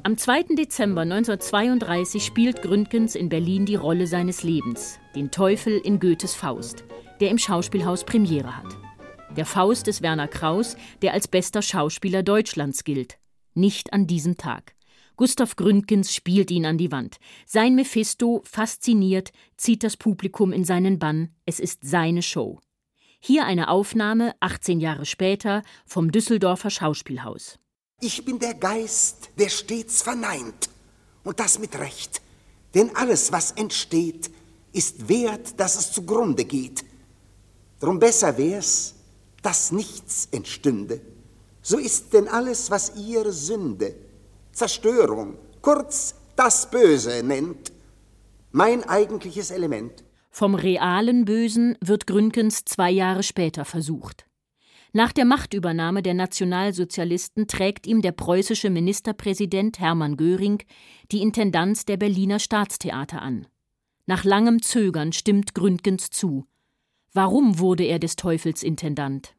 Am 0.03 0.17
2. 0.17 0.43
Dezember 0.57 1.01
1932 1.03 2.25
spielt 2.25 2.63
Gründgens 2.63 3.15
in 3.15 3.29
Berlin 3.29 3.67
die 3.67 3.77
Rolle 3.77 4.09
seines 4.09 4.43
Lebens, 4.43 4.99
den 5.15 5.31
Teufel 5.31 5.81
in 5.85 6.01
Goethes 6.01 6.35
Faust, 6.35 6.83
der 7.21 7.31
im 7.31 7.39
Schauspielhaus 7.39 8.03
Premiere 8.03 8.57
hat. 8.57 8.84
Der 9.37 9.47
Faust 9.47 9.89
ist 9.89 10.01
Werner 10.01 10.29
Kraus, 10.29 10.77
der 11.03 11.13
als 11.13 11.27
bester 11.27 11.61
Schauspieler 11.61 12.23
Deutschlands 12.23 12.85
gilt. 12.85 13.19
Nicht 13.55 13.93
an 13.93 14.07
diesem 14.07 14.37
Tag. 14.37 14.75
Gustav 15.17 15.57
Gründgens 15.57 16.15
spielt 16.15 16.51
ihn 16.51 16.67
an 16.67 16.79
die 16.79 16.93
Wand. 16.93 17.19
Sein 17.47 17.75
Mephisto, 17.75 18.43
fasziniert, 18.45 19.33
zieht 19.57 19.83
das 19.83 19.97
Publikum 19.97 20.53
in 20.53 20.65
seinen 20.65 20.99
Bann. 20.99 21.31
Es 21.47 21.59
ist 21.59 21.81
seine 21.83 22.23
Show. 22.23 22.61
Hier 23.21 23.45
eine 23.45 23.69
Aufnahme, 23.69 24.35
18 24.41 24.81
Jahre 24.81 25.07
später, 25.07 25.63
vom 25.85 26.13
Düsseldorfer 26.13 26.71
Schauspielhaus. 26.71 27.59
Ich 28.01 28.25
bin 28.25 28.39
der 28.39 28.55
Geist, 28.55 29.31
der 29.39 29.49
stets 29.49 30.03
verneint. 30.03 30.69
Und 31.25 31.41
das 31.41 31.59
mit 31.59 31.77
Recht. 31.79 32.21
Denn 32.75 32.95
alles, 32.95 33.33
was 33.33 33.53
entsteht, 33.53 34.31
ist 34.73 35.09
wert, 35.09 35.59
dass 35.59 35.77
es 35.77 35.93
zugrunde 35.93 36.45
geht. 36.45 36.85
Drum 37.81 37.99
besser 37.99 38.37
wär's, 38.37 38.94
dass 39.45 39.71
nichts 39.73 40.27
entstünde. 40.33 41.01
So 41.63 41.79
ist 41.79 42.13
denn 42.15 42.29
alles, 42.29 42.71
was 42.71 42.97
ihr 42.97 43.31
Sünde, 43.31 43.95
Zerstörung, 44.53 45.37
kurz 45.61 46.15
das 46.35 46.71
Böse 46.71 47.23
nennt, 47.23 47.73
mein 48.51 48.83
eigentliches 48.85 49.51
Element. 49.51 50.03
Vom 50.31 50.55
realen 50.55 51.25
Bösen 51.25 51.77
wird 51.81 52.07
Gründgens 52.07 52.65
zwei 52.65 52.91
Jahre 52.91 53.23
später 53.23 53.65
versucht. 53.65 54.27
Nach 54.93 55.13
der 55.13 55.25
Machtübernahme 55.25 56.03
der 56.03 56.15
Nationalsozialisten 56.15 57.47
trägt 57.47 57.87
ihm 57.87 58.01
der 58.01 58.13
preußische 58.13 58.71
Ministerpräsident 58.71 59.79
Hermann 59.79 60.17
Göring 60.17 60.63
die 61.13 61.21
Intendanz 61.21 61.85
der 61.85 61.97
Berliner 61.97 62.39
Staatstheater 62.39 63.21
an. 63.21 63.47
Nach 64.07 64.25
langem 64.25 64.63
Zögern 64.63 65.13
stimmt 65.13 65.55
Gründgens 65.55 66.11
zu. 66.11 66.47
Warum 67.15 67.61
wurde 67.61 67.85
er 67.85 68.01
des 68.01 68.17
Teufels 68.17 68.65
Intendant? 68.65 69.37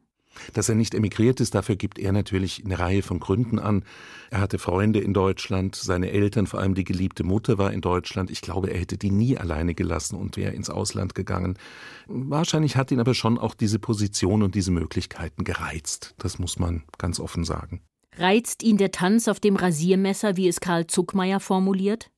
Dass 0.54 0.70
er 0.70 0.74
nicht 0.74 0.94
emigriert 0.94 1.40
ist, 1.40 1.54
dafür 1.54 1.76
gibt 1.76 1.98
er 1.98 2.12
natürlich 2.12 2.62
eine 2.64 2.78
Reihe 2.78 3.02
von 3.02 3.20
Gründen 3.20 3.58
an. 3.58 3.84
Er 4.30 4.40
hatte 4.40 4.58
Freunde 4.58 4.98
in 5.00 5.12
Deutschland, 5.12 5.76
seine 5.76 6.10
Eltern, 6.10 6.46
vor 6.46 6.60
allem 6.60 6.74
die 6.74 6.84
geliebte 6.84 7.22
Mutter 7.22 7.58
war 7.58 7.72
in 7.74 7.82
Deutschland. 7.82 8.30
Ich 8.30 8.40
glaube, 8.40 8.70
er 8.70 8.80
hätte 8.80 8.96
die 8.96 9.10
nie 9.10 9.36
alleine 9.36 9.74
gelassen 9.74 10.16
und 10.16 10.38
wäre 10.38 10.52
ins 10.52 10.70
Ausland 10.70 11.14
gegangen. 11.14 11.58
Wahrscheinlich 12.06 12.76
hat 12.76 12.90
ihn 12.92 13.00
aber 13.00 13.14
schon 13.14 13.38
auch 13.38 13.54
diese 13.54 13.78
Position 13.78 14.42
und 14.42 14.54
diese 14.54 14.70
Möglichkeiten 14.70 15.44
gereizt. 15.44 16.14
Das 16.16 16.38
muss 16.38 16.58
man 16.58 16.82
ganz 16.96 17.20
offen 17.20 17.44
sagen. 17.44 17.82
Reizt 18.16 18.62
ihn 18.62 18.78
der 18.78 18.92
Tanz 18.92 19.28
auf 19.28 19.38
dem 19.38 19.56
Rasiermesser, 19.56 20.38
wie 20.38 20.48
es 20.48 20.60
Karl 20.60 20.86
Zuckmeier 20.86 21.40
formuliert? 21.40 22.10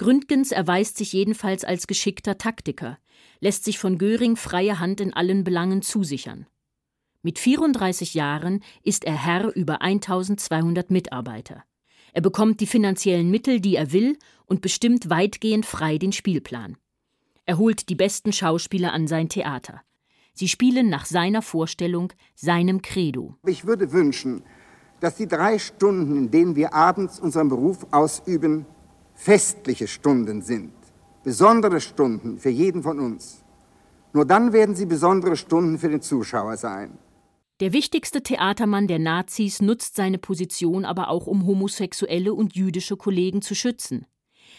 Gründgens 0.00 0.50
erweist 0.50 0.96
sich 0.96 1.12
jedenfalls 1.12 1.62
als 1.62 1.86
geschickter 1.86 2.38
Taktiker, 2.38 2.96
lässt 3.40 3.64
sich 3.64 3.78
von 3.78 3.98
Göring 3.98 4.36
freie 4.36 4.80
Hand 4.80 4.98
in 4.98 5.12
allen 5.12 5.44
Belangen 5.44 5.82
zusichern. 5.82 6.46
Mit 7.20 7.38
34 7.38 8.14
Jahren 8.14 8.62
ist 8.82 9.04
er 9.04 9.12
Herr 9.12 9.54
über 9.54 9.82
1200 9.82 10.90
Mitarbeiter. 10.90 11.64
Er 12.14 12.22
bekommt 12.22 12.60
die 12.60 12.66
finanziellen 12.66 13.30
Mittel, 13.30 13.60
die 13.60 13.76
er 13.76 13.92
will, 13.92 14.16
und 14.46 14.62
bestimmt 14.62 15.10
weitgehend 15.10 15.66
frei 15.66 15.98
den 15.98 16.12
Spielplan. 16.12 16.78
Er 17.44 17.58
holt 17.58 17.90
die 17.90 17.94
besten 17.94 18.32
Schauspieler 18.32 18.94
an 18.94 19.06
sein 19.06 19.28
Theater. 19.28 19.82
Sie 20.32 20.48
spielen 20.48 20.88
nach 20.88 21.04
seiner 21.04 21.42
Vorstellung, 21.42 22.10
seinem 22.34 22.80
Credo. 22.80 23.36
Ich 23.44 23.66
würde 23.66 23.92
wünschen, 23.92 24.44
dass 25.00 25.16
die 25.16 25.28
drei 25.28 25.58
Stunden, 25.58 26.16
in 26.16 26.30
denen 26.30 26.56
wir 26.56 26.72
abends 26.72 27.20
unseren 27.20 27.50
Beruf 27.50 27.86
ausüben, 27.90 28.64
festliche 29.22 29.86
Stunden 29.86 30.40
sind. 30.40 30.72
Besondere 31.22 31.82
Stunden 31.82 32.38
für 32.38 32.48
jeden 32.48 32.82
von 32.82 32.98
uns. 32.98 33.44
Nur 34.14 34.24
dann 34.24 34.54
werden 34.54 34.74
sie 34.74 34.86
besondere 34.86 35.36
Stunden 35.36 35.78
für 35.78 35.90
den 35.90 36.00
Zuschauer 36.00 36.56
sein. 36.56 36.98
Der 37.60 37.74
wichtigste 37.74 38.22
Theatermann 38.22 38.86
der 38.86 38.98
Nazis 38.98 39.60
nutzt 39.60 39.94
seine 39.94 40.16
Position 40.16 40.86
aber 40.86 41.10
auch, 41.10 41.26
um 41.26 41.46
homosexuelle 41.46 42.32
und 42.32 42.56
jüdische 42.56 42.96
Kollegen 42.96 43.42
zu 43.42 43.54
schützen. 43.54 44.06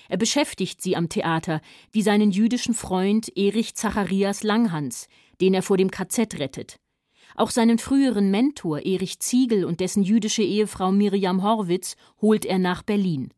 Er 0.09 0.17
beschäftigt 0.17 0.79
sie 0.79 0.95
am 0.95 1.09
Theater, 1.09 1.59
wie 1.91 2.03
seinen 2.03 2.29
jüdischen 2.29 2.75
Freund 2.75 3.35
Erich 3.35 3.73
Zacharias 3.73 4.43
Langhans, 4.43 5.07
den 5.41 5.55
er 5.55 5.63
vor 5.63 5.77
dem 5.77 5.89
KZ 5.89 6.37
rettet. 6.37 6.79
Auch 7.35 7.49
seinen 7.49 7.79
früheren 7.79 8.29
Mentor 8.29 8.85
Erich 8.85 9.19
Ziegel 9.21 9.65
und 9.65 9.79
dessen 9.79 10.03
jüdische 10.03 10.43
Ehefrau 10.43 10.91
Miriam 10.91 11.41
Horwitz 11.41 11.95
holt 12.21 12.45
er 12.45 12.59
nach 12.59 12.83
Berlin. 12.83 13.33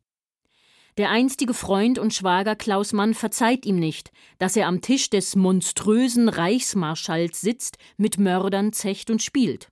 Der 0.96 1.10
einstige 1.10 1.54
Freund 1.54 1.98
und 1.98 2.14
Schwager 2.14 2.54
Klaus 2.54 2.92
Mann 2.92 3.14
verzeiht 3.14 3.66
ihm 3.66 3.80
nicht, 3.80 4.12
dass 4.38 4.54
er 4.54 4.68
am 4.68 4.80
Tisch 4.80 5.10
des 5.10 5.34
monströsen 5.34 6.28
Reichsmarschalls 6.28 7.40
sitzt, 7.40 7.78
mit 7.96 8.18
Mördern 8.18 8.72
zecht 8.72 9.10
und 9.10 9.20
spielt. 9.20 9.68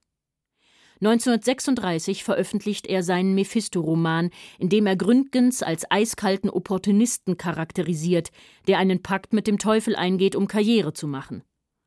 1936 0.99 2.25
veröffentlicht 2.25 2.87
er 2.87 3.03
seinen 3.03 3.35
Mephisto-Roman, 3.35 4.31
in 4.59 4.67
dem 4.67 4.85
er 4.85 4.97
Gründgens 4.97 5.63
als 5.63 5.89
eiskalten 5.89 6.49
Opportunisten 6.49 7.37
charakterisiert, 7.37 8.31
der 8.67 8.77
einen 8.77 9.01
Pakt 9.01 9.31
mit 9.31 9.47
dem 9.47 9.59
Teufel 9.59 9.95
eingeht, 9.95 10.35
um 10.35 10.47
Karriere 10.47 10.91
zu 10.91 11.07
machen. 11.07 11.43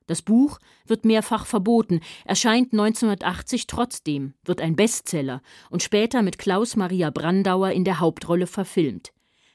Das 0.07 0.23
Buch 0.23 0.59
wird 0.87 1.05
mehrfach 1.05 1.45
verboten, 1.45 2.01
erscheint 2.25 2.73
1980 2.73 3.67
trotzdem, 3.67 4.33
wird 4.45 4.63
ein 4.63 4.77
Bestseller 4.77 5.43
und 5.69 5.83
später 5.83 6.23
mit 6.23 6.39
Klaus 6.39 6.77
Maria 6.77 7.11
Brandauer 7.11 7.71
in 7.73 7.85
der 7.85 8.01
Hauptrolle 8.01 8.47
verfilmt. 8.47 9.13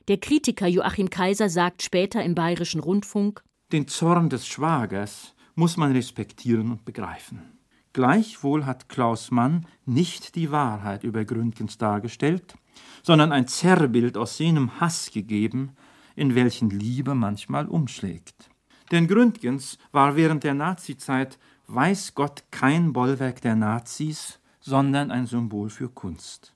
Der 0.07 0.17
Kritiker 0.17 0.67
Joachim 0.67 1.11
Kaiser 1.11 1.47
sagt 1.47 1.83
später 1.83 2.23
im 2.23 2.33
Bayerischen 2.33 2.81
Rundfunk: 2.81 3.43
Den 3.71 3.87
Zorn 3.87 4.29
des 4.29 4.47
Schwagers 4.47 5.35
muss 5.53 5.77
man 5.77 5.91
respektieren 5.91 6.71
und 6.71 6.85
begreifen. 6.85 7.59
Gleichwohl 7.93 8.65
hat 8.65 8.89
Klaus 8.89 9.31
Mann 9.31 9.67
nicht 9.85 10.35
die 10.35 10.51
Wahrheit 10.51 11.03
über 11.03 11.23
Gründgens 11.23 11.77
dargestellt, 11.77 12.55
sondern 13.03 13.31
ein 13.31 13.47
Zerrbild 13.47 14.17
aus 14.17 14.39
jenem 14.39 14.79
Hass 14.79 15.11
gegeben, 15.11 15.75
in 16.15 16.33
welchen 16.33 16.69
Liebe 16.69 17.13
manchmal 17.13 17.67
umschlägt. 17.67 18.49
Denn 18.91 19.07
Gründgens 19.07 19.77
war 19.91 20.15
während 20.15 20.43
der 20.43 20.53
Nazizeit, 20.53 21.37
weiß 21.67 22.15
Gott, 22.15 22.45
kein 22.49 22.91
Bollwerk 22.91 23.41
der 23.41 23.55
Nazis, 23.55 24.39
sondern 24.61 25.11
ein 25.11 25.27
Symbol 25.27 25.69
für 25.69 25.89
Kunst. 25.89 26.55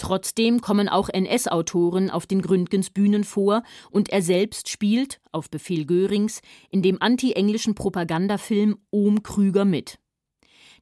Trotzdem 0.00 0.62
kommen 0.62 0.88
auch 0.88 1.10
NS-Autoren 1.10 2.08
auf 2.08 2.26
den 2.26 2.40
Gründgens 2.40 2.88
Bühnen 2.88 3.22
vor 3.22 3.62
und 3.90 4.08
er 4.08 4.22
selbst 4.22 4.70
spielt, 4.70 5.20
auf 5.30 5.50
Befehl 5.50 5.84
Görings, 5.84 6.40
in 6.70 6.80
dem 6.80 7.02
anti-englischen 7.02 7.74
Propagandafilm 7.74 8.78
Ohm 8.90 9.22
Krüger 9.22 9.66
mit. 9.66 9.98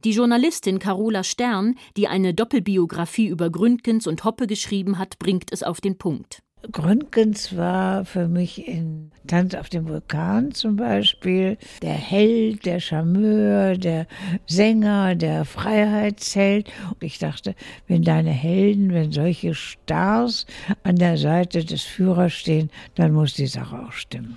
Die 0.04 0.12
Journalistin 0.12 0.78
Carola 0.78 1.25
Stern, 1.25 1.75
die 1.96 2.06
eine 2.06 2.32
Doppelbiografie 2.32 3.26
über 3.26 3.50
Gründgens 3.50 4.06
und 4.06 4.22
Hoppe 4.22 4.46
geschrieben 4.46 4.98
hat, 4.98 5.18
bringt 5.18 5.52
es 5.52 5.64
auf 5.64 5.80
den 5.80 5.98
Punkt. 5.98 6.44
Gründgens 6.72 7.56
war 7.56 8.04
für 8.04 8.26
mich 8.26 8.66
in 8.66 9.10
Tanz 9.26 9.54
auf 9.54 9.68
dem 9.68 9.88
Vulkan 9.88 10.52
zum 10.52 10.76
Beispiel 10.76 11.56
der 11.82 11.92
Held, 11.92 12.66
der 12.66 12.80
Charmeur, 12.80 13.76
der 13.76 14.06
Sänger, 14.46 15.14
der 15.14 15.44
Freiheitsheld. 15.44 16.70
Und 16.88 17.02
ich 17.02 17.18
dachte, 17.18 17.54
wenn 17.86 18.02
deine 18.02 18.30
Helden, 18.30 18.92
wenn 18.92 19.12
solche 19.12 19.54
Stars 19.54 20.46
an 20.82 20.96
der 20.96 21.16
Seite 21.16 21.64
des 21.64 21.82
Führers 21.82 22.32
stehen, 22.32 22.70
dann 22.96 23.12
muss 23.12 23.34
die 23.34 23.46
Sache 23.46 23.78
auch 23.78 23.92
stimmen. 23.92 24.36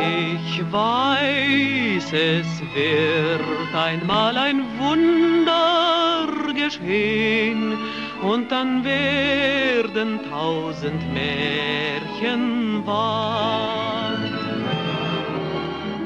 Ich 0.00 0.72
weiß, 0.72 1.89
es 2.12 2.62
wird 2.74 3.74
einmal 3.74 4.36
ein 4.36 4.62
Wunder 4.78 6.26
geschehen 6.54 7.74
und 8.22 8.50
dann 8.50 8.84
werden 8.84 10.20
tausend 10.30 11.02
Märchen 11.12 12.86
wahr. 12.86 14.18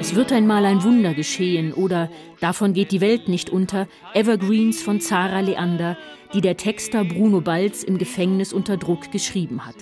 Es 0.01 0.15
wird 0.15 0.33
einmal 0.33 0.65
ein 0.67 0.83
Wunder 0.83 1.15
geschehen 1.15 1.73
oder 1.73 2.11
Davon 2.45 2.75
geht 2.75 2.93
die 2.93 3.01
Welt 3.01 3.27
nicht 3.27 3.49
unter, 3.49 3.89
Evergreens 4.13 4.83
von 4.83 5.01
Zara 5.01 5.41
Leander, 5.41 5.97
die 6.35 6.43
der 6.43 6.59
Texter 6.59 7.03
Bruno 7.03 7.41
Balz 7.41 7.83
im 7.83 7.97
Gefängnis 7.97 8.53
unter 8.53 8.77
Druck 8.77 9.11
geschrieben 9.11 9.65
hat. 9.65 9.77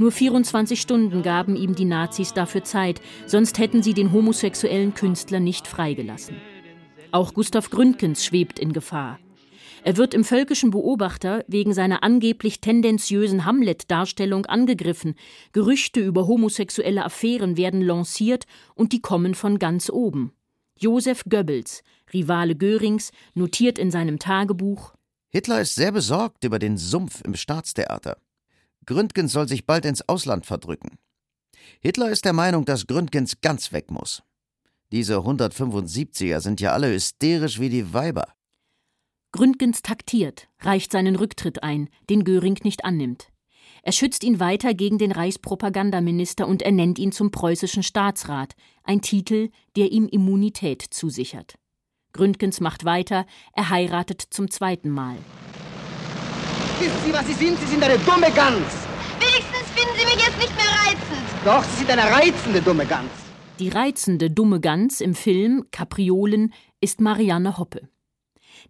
Nur 0.00 0.12
24 0.12 0.80
Stunden 0.80 1.22
gaben 1.22 1.56
ihm 1.56 1.74
die 1.74 1.84
Nazis 1.84 2.32
dafür 2.32 2.64
Zeit, 2.64 3.02
sonst 3.26 3.58
hätten 3.58 3.82
sie 3.82 3.92
den 3.92 4.12
homosexuellen 4.12 4.94
Künstler 4.94 5.40
nicht 5.40 5.66
freigelassen. 5.66 6.36
Auch 7.10 7.34
Gustav 7.34 7.68
Gründgens 7.68 8.24
schwebt 8.24 8.58
in 8.58 8.72
Gefahr. 8.72 9.18
Er 9.84 9.98
wird 9.98 10.14
im 10.14 10.24
Völkischen 10.24 10.70
Beobachter 10.70 11.44
wegen 11.48 11.74
seiner 11.74 12.02
angeblich 12.02 12.62
tendenziösen 12.62 13.44
Hamlet-Darstellung 13.44 14.46
angegriffen. 14.46 15.16
Gerüchte 15.52 16.00
über 16.00 16.26
homosexuelle 16.26 17.04
Affären 17.04 17.58
werden 17.58 17.82
lanciert 17.82 18.46
und 18.74 18.94
die 18.94 19.02
kommen 19.02 19.34
von 19.34 19.58
ganz 19.58 19.90
oben. 19.90 20.32
Josef 20.78 21.24
Goebbels, 21.28 21.82
Rivale 22.10 22.56
Görings, 22.56 23.12
notiert 23.34 23.78
in 23.78 23.90
seinem 23.90 24.18
Tagebuch: 24.18 24.94
Hitler 25.28 25.60
ist 25.60 25.74
sehr 25.74 25.92
besorgt 25.92 26.42
über 26.44 26.58
den 26.58 26.78
Sumpf 26.78 27.20
im 27.22 27.34
Staatstheater. 27.34 28.16
Gründgens 28.86 29.32
soll 29.32 29.48
sich 29.48 29.66
bald 29.66 29.84
ins 29.84 30.08
Ausland 30.08 30.46
verdrücken. 30.46 30.98
Hitler 31.80 32.10
ist 32.10 32.24
der 32.24 32.32
Meinung, 32.32 32.64
dass 32.64 32.86
Gründgens 32.86 33.40
ganz 33.40 33.72
weg 33.72 33.90
muss. 33.90 34.22
Diese 34.92 35.18
175er 35.18 36.40
sind 36.40 36.60
ja 36.60 36.72
alle 36.72 36.92
hysterisch 36.92 37.60
wie 37.60 37.68
die 37.68 37.92
Weiber. 37.94 38.34
Gründgens 39.32 39.82
taktiert, 39.82 40.48
reicht 40.60 40.90
seinen 40.90 41.14
Rücktritt 41.14 41.62
ein, 41.62 41.88
den 42.08 42.24
Göring 42.24 42.58
nicht 42.64 42.84
annimmt. 42.84 43.28
Er 43.82 43.92
schützt 43.92 44.24
ihn 44.24 44.40
weiter 44.40 44.74
gegen 44.74 44.98
den 44.98 45.12
Reichspropagandaminister 45.12 46.46
und 46.46 46.62
ernennt 46.62 46.98
ihn 46.98 47.12
zum 47.12 47.30
preußischen 47.30 47.82
Staatsrat, 47.82 48.54
ein 48.82 49.00
Titel, 49.00 49.50
der 49.76 49.92
ihm 49.92 50.06
Immunität 50.06 50.82
zusichert. 50.82 51.54
Gründgens 52.12 52.60
macht 52.60 52.84
weiter, 52.84 53.24
er 53.52 53.70
heiratet 53.70 54.20
zum 54.30 54.50
zweiten 54.50 54.90
Mal. 54.90 55.16
Wissen 56.80 56.96
Sie, 57.04 57.12
was 57.12 57.26
Sie 57.26 57.34
sind? 57.34 57.58
Sie 57.58 57.66
sind 57.66 57.82
eine 57.82 57.98
dumme 57.98 58.30
Gans. 58.32 58.72
Wenigstens 59.18 59.68
finden 59.74 59.94
Sie 59.98 60.06
mich 60.06 60.26
jetzt 60.26 60.38
nicht 60.38 60.56
mehr 60.56 60.64
reizend. 60.86 61.44
Doch, 61.44 61.62
Sie 61.62 61.84
sind 61.84 61.90
eine 61.90 62.10
reizende 62.10 62.62
dumme 62.62 62.86
Gans. 62.86 63.10
Die 63.58 63.68
reizende 63.68 64.30
dumme 64.30 64.60
Gans 64.60 65.02
im 65.02 65.14
Film 65.14 65.66
Kapriolen 65.72 66.54
ist 66.80 67.02
Marianne 67.02 67.58
Hoppe. 67.58 67.90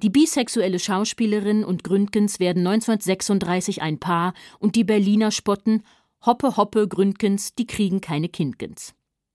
Die 0.03 0.11
bisexuelle 0.11 0.81
Schauspielerin 0.81 1.63
und 1.63 1.85
Gründgens 1.85 2.41
werden 2.41 2.67
1936 2.67 3.81
ein 3.81 4.01
Paar 4.01 4.35
und 4.59 4.75
die 4.75 4.83
Berliner 4.83 5.31
spotten 5.31 5.85
Hoppe 6.27 6.57
Hoppe 6.57 6.89
Gründgens, 6.89 7.55
die 7.55 7.69
kriegen 7.69 8.01
keine 8.01 8.29
Kindgens. 8.29 8.93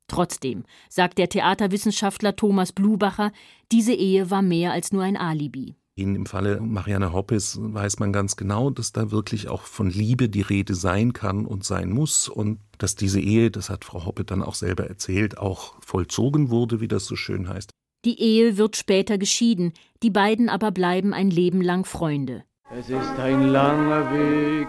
Trotzdem, 0.10 0.65
sagt 0.89 1.17
der 1.17 1.30
Theaterwissenschaftler 1.30 2.36
Thomas 2.36 2.73
Blubacher, 2.73 3.32
diese 3.71 3.93
Ehe 3.93 4.30
war 4.30 4.41
mehr 4.41 4.73
als 4.73 4.91
nur 4.91 5.04
ein 5.04 5.15
Alibi. 5.15 5.76
Im 5.97 6.25
Falle 6.25 6.60
Marianne 6.60 7.13
Hoppes 7.13 7.58
weiß 7.62 7.99
man 7.99 8.12
ganz 8.12 8.36
genau, 8.36 8.69
dass 8.69 8.91
da 8.91 9.12
wirklich 9.12 9.47
auch 9.47 9.62
von 9.62 9.89
Liebe 9.89 10.27
die 10.27 10.41
Rede 10.41 10.75
sein 10.75 11.13
kann 11.13 11.45
und 11.45 11.63
sein 11.63 11.89
muss 11.89 12.27
und 12.27 12.60
dass 12.77 12.95
diese 12.95 13.21
Ehe, 13.21 13.49
das 13.49 13.69
hat 13.69 13.86
Frau 13.86 14.05
Hoppe 14.05 14.25
dann 14.25 14.43
auch 14.43 14.55
selber 14.55 14.88
erzählt, 14.88 15.38
auch 15.38 15.75
vollzogen 15.79 16.49
wurde, 16.49 16.81
wie 16.81 16.89
das 16.89 17.05
so 17.05 17.15
schön 17.15 17.47
heißt. 17.47 17.69
Die 18.03 18.19
Ehe 18.19 18.58
wird 18.58 18.75
später 18.75 19.17
geschieden, 19.17 19.71
die 20.03 20.10
beiden 20.10 20.49
aber 20.49 20.71
bleiben 20.71 21.13
ein 21.13 21.29
Leben 21.29 21.62
lang 21.62 21.86
Freunde. 21.86 22.43
Es 22.77 22.89
ist 22.89 23.17
ein 23.17 23.47
langer 23.47 24.12
Weg 24.12 24.67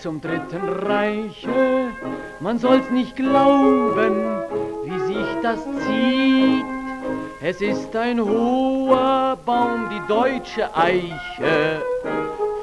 zum 0.00 0.20
Dritten 0.20 0.62
Reiche, 0.62 1.88
man 2.38 2.60
soll's 2.60 2.88
nicht 2.92 3.16
glauben, 3.16 4.14
wie 4.84 5.12
sich 5.12 5.42
das 5.42 5.64
zieht. 5.64 6.77
Es 7.40 7.60
ist 7.60 7.94
ein 7.94 8.20
hoher 8.20 9.38
Baum, 9.46 9.88
die 9.90 10.08
deutsche 10.08 10.76
Eiche, 10.76 11.80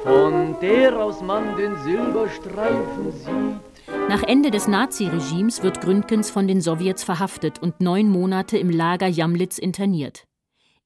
von 0.04 0.60
der 0.62 1.02
aus 1.02 1.22
man 1.22 1.56
den 1.56 1.78
Silberstreifen 1.84 3.12
sieht. 3.14 3.96
Nach 4.10 4.22
Ende 4.24 4.52
des 4.52 4.68
Naziregimes 4.68 5.64
wird 5.64 5.80
Gründgens 5.80 6.30
von 6.30 6.50
den 6.50 6.60
Sowjets 6.60 7.06
verhaftet 7.06 7.62
und 7.62 7.80
neun 7.80 8.10
Monate 8.10 8.58
im 8.58 8.70
Lager 8.70 9.08
Jamlitz 9.08 9.60
interniert. 9.60 10.28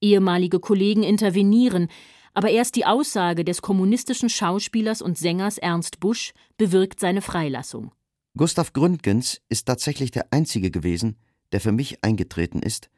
Ehemalige 0.00 0.60
Kollegen 0.60 1.02
intervenieren, 1.02 1.88
aber 2.32 2.50
erst 2.50 2.76
die 2.76 2.86
Aussage 2.86 3.44
des 3.44 3.60
kommunistischen 3.60 4.28
Schauspielers 4.28 5.02
und 5.02 5.18
Sängers 5.18 5.58
Ernst 5.58 5.98
Busch 5.98 6.32
bewirkt 6.58 7.00
seine 7.00 7.22
Freilassung. 7.22 7.90
Gustav 8.36 8.72
Gründgens 8.72 9.40
ist 9.48 9.66
tatsächlich 9.66 10.12
der 10.12 10.32
Einzige 10.32 10.70
gewesen, 10.70 11.16
der 11.50 11.60
für 11.60 11.72
mich 11.72 12.04
eingetreten 12.04 12.62
ist 12.62 12.88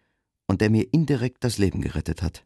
und 0.52 0.60
der 0.60 0.68
mir 0.68 0.92
indirekt 0.92 1.44
das 1.44 1.56
Leben 1.56 1.80
gerettet 1.80 2.20
hat. 2.20 2.44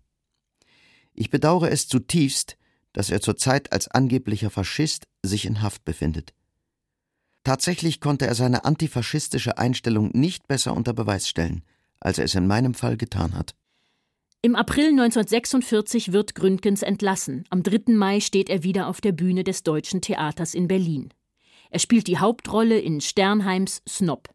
Ich 1.13 1.29
bedauere 1.29 1.73
es 1.73 1.89
zutiefst, 1.89 2.57
dass 2.93 3.11
er 3.11 3.21
zurzeit 3.21 3.73
als 3.73 3.89
angeblicher 3.89 4.49
Faschist 4.49 5.09
sich 5.25 5.45
in 5.45 5.61
Haft 5.61 5.85
befindet. 5.85 6.33
Tatsächlich 7.43 8.01
konnte 8.01 8.29
er 8.29 8.37
seine 8.37 8.65
antifaschistische 8.65 9.59
Einstellung 9.59 10.13
nicht 10.15 10.47
besser 10.47 10.73
unter 10.73 10.93
Beweis 10.93 11.29
stellen, 11.29 11.65
als 11.99 12.19
er 12.19 12.27
es 12.27 12.37
in 12.37 12.47
meinem 12.47 12.75
Fall 12.75 12.97
getan 12.97 13.35
hat. 13.35 13.57
Im 14.41 14.55
April 14.55 14.91
1946 14.91 16.13
wird 16.13 16.37
Gründgens 16.37 16.83
entlassen. 16.83 17.45
Am 17.51 17.65
3. 17.65 17.93
Mai 17.93 18.21
steht 18.21 18.49
er 18.49 18.63
wieder 18.63 18.87
auf 18.87 19.01
der 19.01 19.11
Bühne 19.11 19.43
des 19.43 19.65
Deutschen 19.65 20.01
Theaters 20.01 20.55
in 20.55 20.69
Berlin. 20.69 21.09
Er 21.71 21.81
spielt 21.81 22.07
die 22.07 22.19
Hauptrolle 22.19 22.79
in 22.79 23.01
Sternheims 23.01 23.83
Snob. 23.89 24.29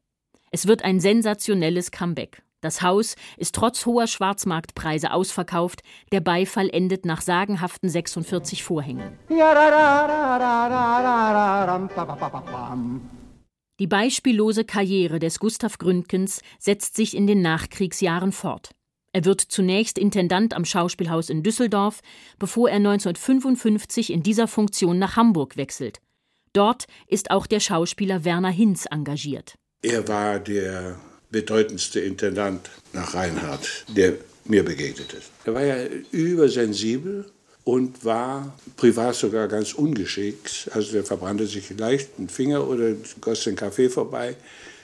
Es 0.52 0.68
wird 0.68 0.84
ein 0.84 1.00
sensationelles 1.00 1.92
Comeback. 1.92 2.44
Das 2.62 2.84
Haus 2.84 3.16
ist 3.38 3.56
trotz 3.56 3.86
hoher 3.88 4.08
Schwarzmarktpreise 4.08 5.12
ausverkauft. 5.12 5.82
Der 6.12 6.22
Beifall 6.22 6.70
endet 6.70 7.06
nach 7.06 7.22
sagenhaften 7.22 7.90
46 7.90 8.64
Vorhängen. 8.64 9.18
Die 13.80 13.88
beispiellose 13.88 14.64
Karriere 14.64 15.18
des 15.18 15.40
Gustav 15.40 15.80
Gründgens 15.80 16.42
setzt 16.60 16.96
sich 16.96 17.18
in 17.18 17.26
den 17.26 17.42
Nachkriegsjahren 17.42 18.32
fort. 18.32 18.70
Er 19.14 19.26
wird 19.26 19.42
zunächst 19.42 19.98
Intendant 19.98 20.54
am 20.54 20.64
Schauspielhaus 20.64 21.30
in 21.30 21.42
Düsseldorf, 21.42 22.02
bevor 22.38 22.70
er 22.70 22.78
1955 22.78 24.14
in 24.14 24.22
dieser 24.22 24.48
Funktion 24.48 25.00
nach 25.00 25.18
Hamburg 25.18 25.58
wechselt. 25.58 26.00
Dort 26.54 26.86
ist 27.08 27.32
auch 27.32 27.48
der 27.48 27.60
Schauspieler 27.60 28.24
Werner 28.24 28.52
Hinz 28.52 28.86
engagiert. 28.90 29.56
Er 29.82 30.08
war 30.08 30.40
der 30.40 31.00
bedeutendste 31.32 32.00
Intendant 32.00 32.70
nach 32.94 33.14
Reinhardt, 33.14 33.86
der 33.96 34.16
mir 34.46 34.64
begegnet 34.64 35.14
ist. 35.14 35.32
Er 35.46 35.54
war 35.54 35.64
ja 35.64 35.86
übersensibel 36.12 37.26
und 37.64 38.04
war 38.04 38.58
privat 38.76 39.16
sogar 39.16 39.48
ganz 39.48 39.74
ungeschickt. 39.74 40.70
Also 40.74 40.92
der 40.94 41.04
verbrannte 41.04 41.46
sich 41.48 41.70
leicht 41.78 42.10
einen 42.18 42.30
Finger 42.30 42.68
oder 42.68 42.94
goss 43.22 43.44
den 43.44 43.56
Kaffee 43.56 43.90
vorbei 43.90 44.36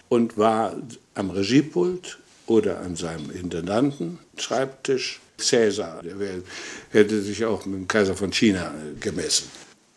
und 0.09 0.37
war 0.37 0.75
am 1.15 1.29
Regiepult 1.31 2.17
oder 2.45 2.79
an 2.79 2.95
seinem 2.95 3.29
Intendanten 3.31 4.19
Schreibtisch 4.37 5.19
Cäsar. 5.37 6.01
Der 6.03 6.15
hätte 6.91 7.21
sich 7.21 7.45
auch 7.45 7.65
mit 7.65 7.75
dem 7.75 7.87
Kaiser 7.87 8.15
von 8.15 8.31
China 8.31 8.73
gemessen. 8.99 9.49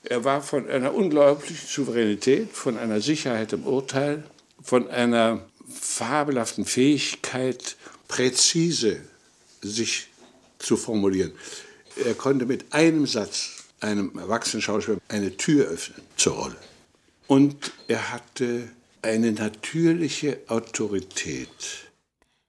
Er 0.02 0.24
war 0.24 0.42
von 0.42 0.68
einer 0.68 0.94
unglaublichen 0.94 1.66
Souveränität, 1.66 2.50
von 2.52 2.78
einer 2.78 3.00
Sicherheit 3.00 3.52
im 3.52 3.66
Urteil, 3.66 4.24
von 4.62 4.88
einer 4.88 5.40
fabelhaften 5.70 6.64
Fähigkeit, 6.64 7.76
präzise 8.08 9.00
sich 9.62 10.08
zu 10.58 10.76
formulieren. 10.76 11.32
Er 12.04 12.14
konnte 12.14 12.46
mit 12.46 12.72
einem 12.72 13.06
Satz 13.06 13.64
einem 13.80 14.16
erwachsenen 14.18 14.62
Schauspieler 14.62 14.98
eine 15.08 15.36
Tür 15.36 15.66
öffnen 15.66 16.02
zur 16.16 16.34
Rolle. 16.34 16.56
Und 17.26 17.72
er 17.88 18.12
hatte 18.12 18.68
eine 19.02 19.32
natürliche 19.32 20.40
Autorität. 20.48 21.90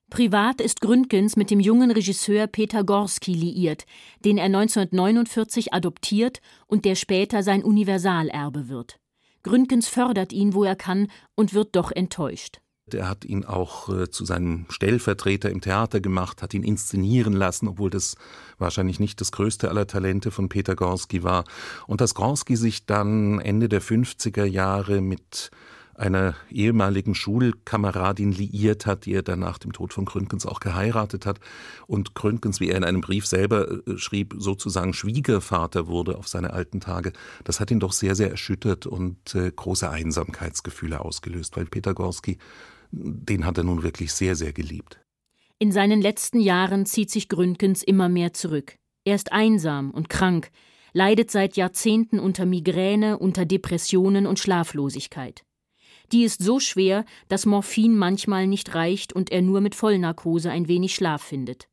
Privat 0.09 0.59
ist 0.59 0.81
Gründgens 0.81 1.37
mit 1.37 1.51
dem 1.51 1.61
jungen 1.61 1.89
Regisseur 1.89 2.47
Peter 2.47 2.83
Gorski 2.83 3.33
liiert, 3.33 3.85
den 4.25 4.37
er 4.37 4.45
1949 4.45 5.73
adoptiert 5.73 6.41
und 6.67 6.83
der 6.83 6.95
später 6.95 7.43
sein 7.43 7.63
Universalerbe 7.63 8.67
wird. 8.67 8.99
Gründgens 9.43 9.87
fördert 9.87 10.33
ihn, 10.33 10.53
wo 10.53 10.65
er 10.65 10.75
kann, 10.75 11.07
und 11.35 11.53
wird 11.53 11.75
doch 11.75 11.91
enttäuscht. 11.91 12.60
Er 12.91 13.07
hat 13.07 13.25
ihn 13.25 13.45
auch 13.45 13.89
äh, 13.89 14.09
zu 14.09 14.25
seinem 14.25 14.65
Stellvertreter 14.69 15.49
im 15.49 15.61
Theater 15.61 16.01
gemacht, 16.01 16.41
hat 16.41 16.53
ihn 16.53 16.63
inszenieren 16.63 17.33
lassen, 17.33 17.67
obwohl 17.67 17.89
das 17.89 18.15
wahrscheinlich 18.57 18.99
nicht 18.99 19.21
das 19.21 19.31
größte 19.31 19.69
aller 19.69 19.87
Talente 19.87 20.31
von 20.31 20.49
Peter 20.49 20.75
Gorski 20.75 21.23
war. 21.23 21.45
Und 21.87 22.01
dass 22.01 22.15
Gorski 22.15 22.55
sich 22.55 22.85
dann 22.85 23.39
Ende 23.39 23.69
der 23.69 23.81
50er 23.81 24.45
Jahre 24.45 25.01
mit 25.01 25.51
einer 26.01 26.35
ehemaligen 26.49 27.13
Schulkameradin 27.13 28.31
liiert 28.31 28.87
hat, 28.87 29.05
die 29.05 29.13
er 29.13 29.21
dann 29.21 29.39
nach 29.39 29.59
dem 29.59 29.71
Tod 29.71 29.93
von 29.93 30.05
Gründgens 30.05 30.47
auch 30.47 30.59
geheiratet 30.59 31.27
hat. 31.27 31.39
Und 31.85 32.15
Gründgens, 32.15 32.59
wie 32.59 32.69
er 32.69 32.77
in 32.77 32.83
einem 32.83 33.01
Brief 33.01 33.27
selber 33.27 33.69
äh, 33.69 33.97
schrieb, 33.97 34.33
sozusagen 34.37 34.93
Schwiegervater 34.93 35.87
wurde 35.87 36.17
auf 36.17 36.27
seine 36.27 36.53
alten 36.53 36.79
Tage. 36.79 37.13
Das 37.43 37.59
hat 37.59 37.69
ihn 37.69 37.79
doch 37.79 37.91
sehr, 37.91 38.15
sehr 38.15 38.31
erschüttert 38.31 38.87
und 38.87 39.35
äh, 39.35 39.51
große 39.55 39.89
Einsamkeitsgefühle 39.89 41.05
ausgelöst, 41.05 41.55
weil 41.55 41.65
Peter 41.65 41.93
Gorski, 41.93 42.39
den 42.91 43.45
hat 43.45 43.59
er 43.59 43.63
nun 43.63 43.83
wirklich 43.83 44.11
sehr, 44.11 44.35
sehr 44.35 44.53
geliebt. 44.53 44.99
In 45.59 45.71
seinen 45.71 46.01
letzten 46.01 46.39
Jahren 46.39 46.87
zieht 46.87 47.11
sich 47.11 47.29
Gründgens 47.29 47.83
immer 47.83 48.09
mehr 48.09 48.33
zurück. 48.33 48.75
Er 49.05 49.13
ist 49.13 49.31
einsam 49.31 49.91
und 49.91 50.09
krank, 50.09 50.49
leidet 50.93 51.29
seit 51.29 51.57
Jahrzehnten 51.57 52.19
unter 52.19 52.47
Migräne, 52.47 53.19
unter 53.19 53.45
Depressionen 53.45 54.25
und 54.25 54.39
Schlaflosigkeit. 54.39 55.43
Die 56.11 56.23
ist 56.23 56.43
so 56.43 56.59
schwer, 56.59 57.05
dass 57.29 57.45
Morphin 57.45 57.95
manchmal 57.95 58.45
nicht 58.47 58.75
reicht 58.75 59.13
und 59.13 59.31
er 59.31 59.41
nur 59.41 59.61
mit 59.61 59.75
Vollnarkose 59.75 60.51
ein 60.51 60.67
wenig 60.67 60.93
Schlaf 60.93 61.21
findet. 61.21 61.69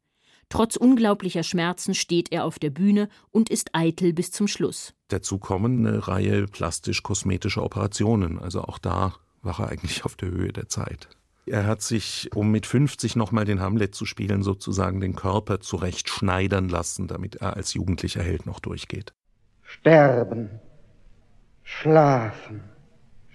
Trotz 0.48 0.76
unglaublicher 0.76 1.42
Schmerzen 1.42 1.94
steht 1.94 2.32
er 2.32 2.44
auf 2.44 2.58
der 2.58 2.70
Bühne 2.70 3.08
und 3.30 3.50
ist 3.50 3.70
eitel 3.74 4.12
bis 4.12 4.30
zum 4.30 4.48
Schluss. 4.48 4.94
Dazu 5.08 5.38
kommen 5.38 5.86
eine 5.86 6.08
Reihe 6.08 6.46
plastisch-kosmetischer 6.46 7.62
Operationen. 7.62 8.38
Also 8.38 8.62
auch 8.62 8.78
da 8.78 9.14
war 9.42 9.60
er 9.60 9.68
eigentlich 9.68 10.04
auf 10.04 10.16
der 10.16 10.30
Höhe 10.30 10.52
der 10.52 10.68
Zeit. 10.68 11.08
Er 11.44 11.66
hat 11.66 11.82
sich, 11.82 12.30
um 12.34 12.50
mit 12.50 12.66
50 12.66 13.16
nochmal 13.16 13.44
den 13.44 13.60
Hamlet 13.60 13.94
zu 13.94 14.04
spielen, 14.04 14.42
sozusagen 14.42 15.00
den 15.00 15.16
Körper 15.16 15.60
zurechtschneidern 15.60 16.68
lassen, 16.68 17.08
damit 17.08 17.36
er 17.36 17.56
als 17.56 17.74
jugendlicher 17.74 18.22
Held 18.22 18.46
noch 18.46 18.60
durchgeht. 18.60 19.12
Sterben, 19.62 20.60
schlafen, 21.62 22.62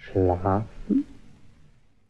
schlafen? 0.03 1.05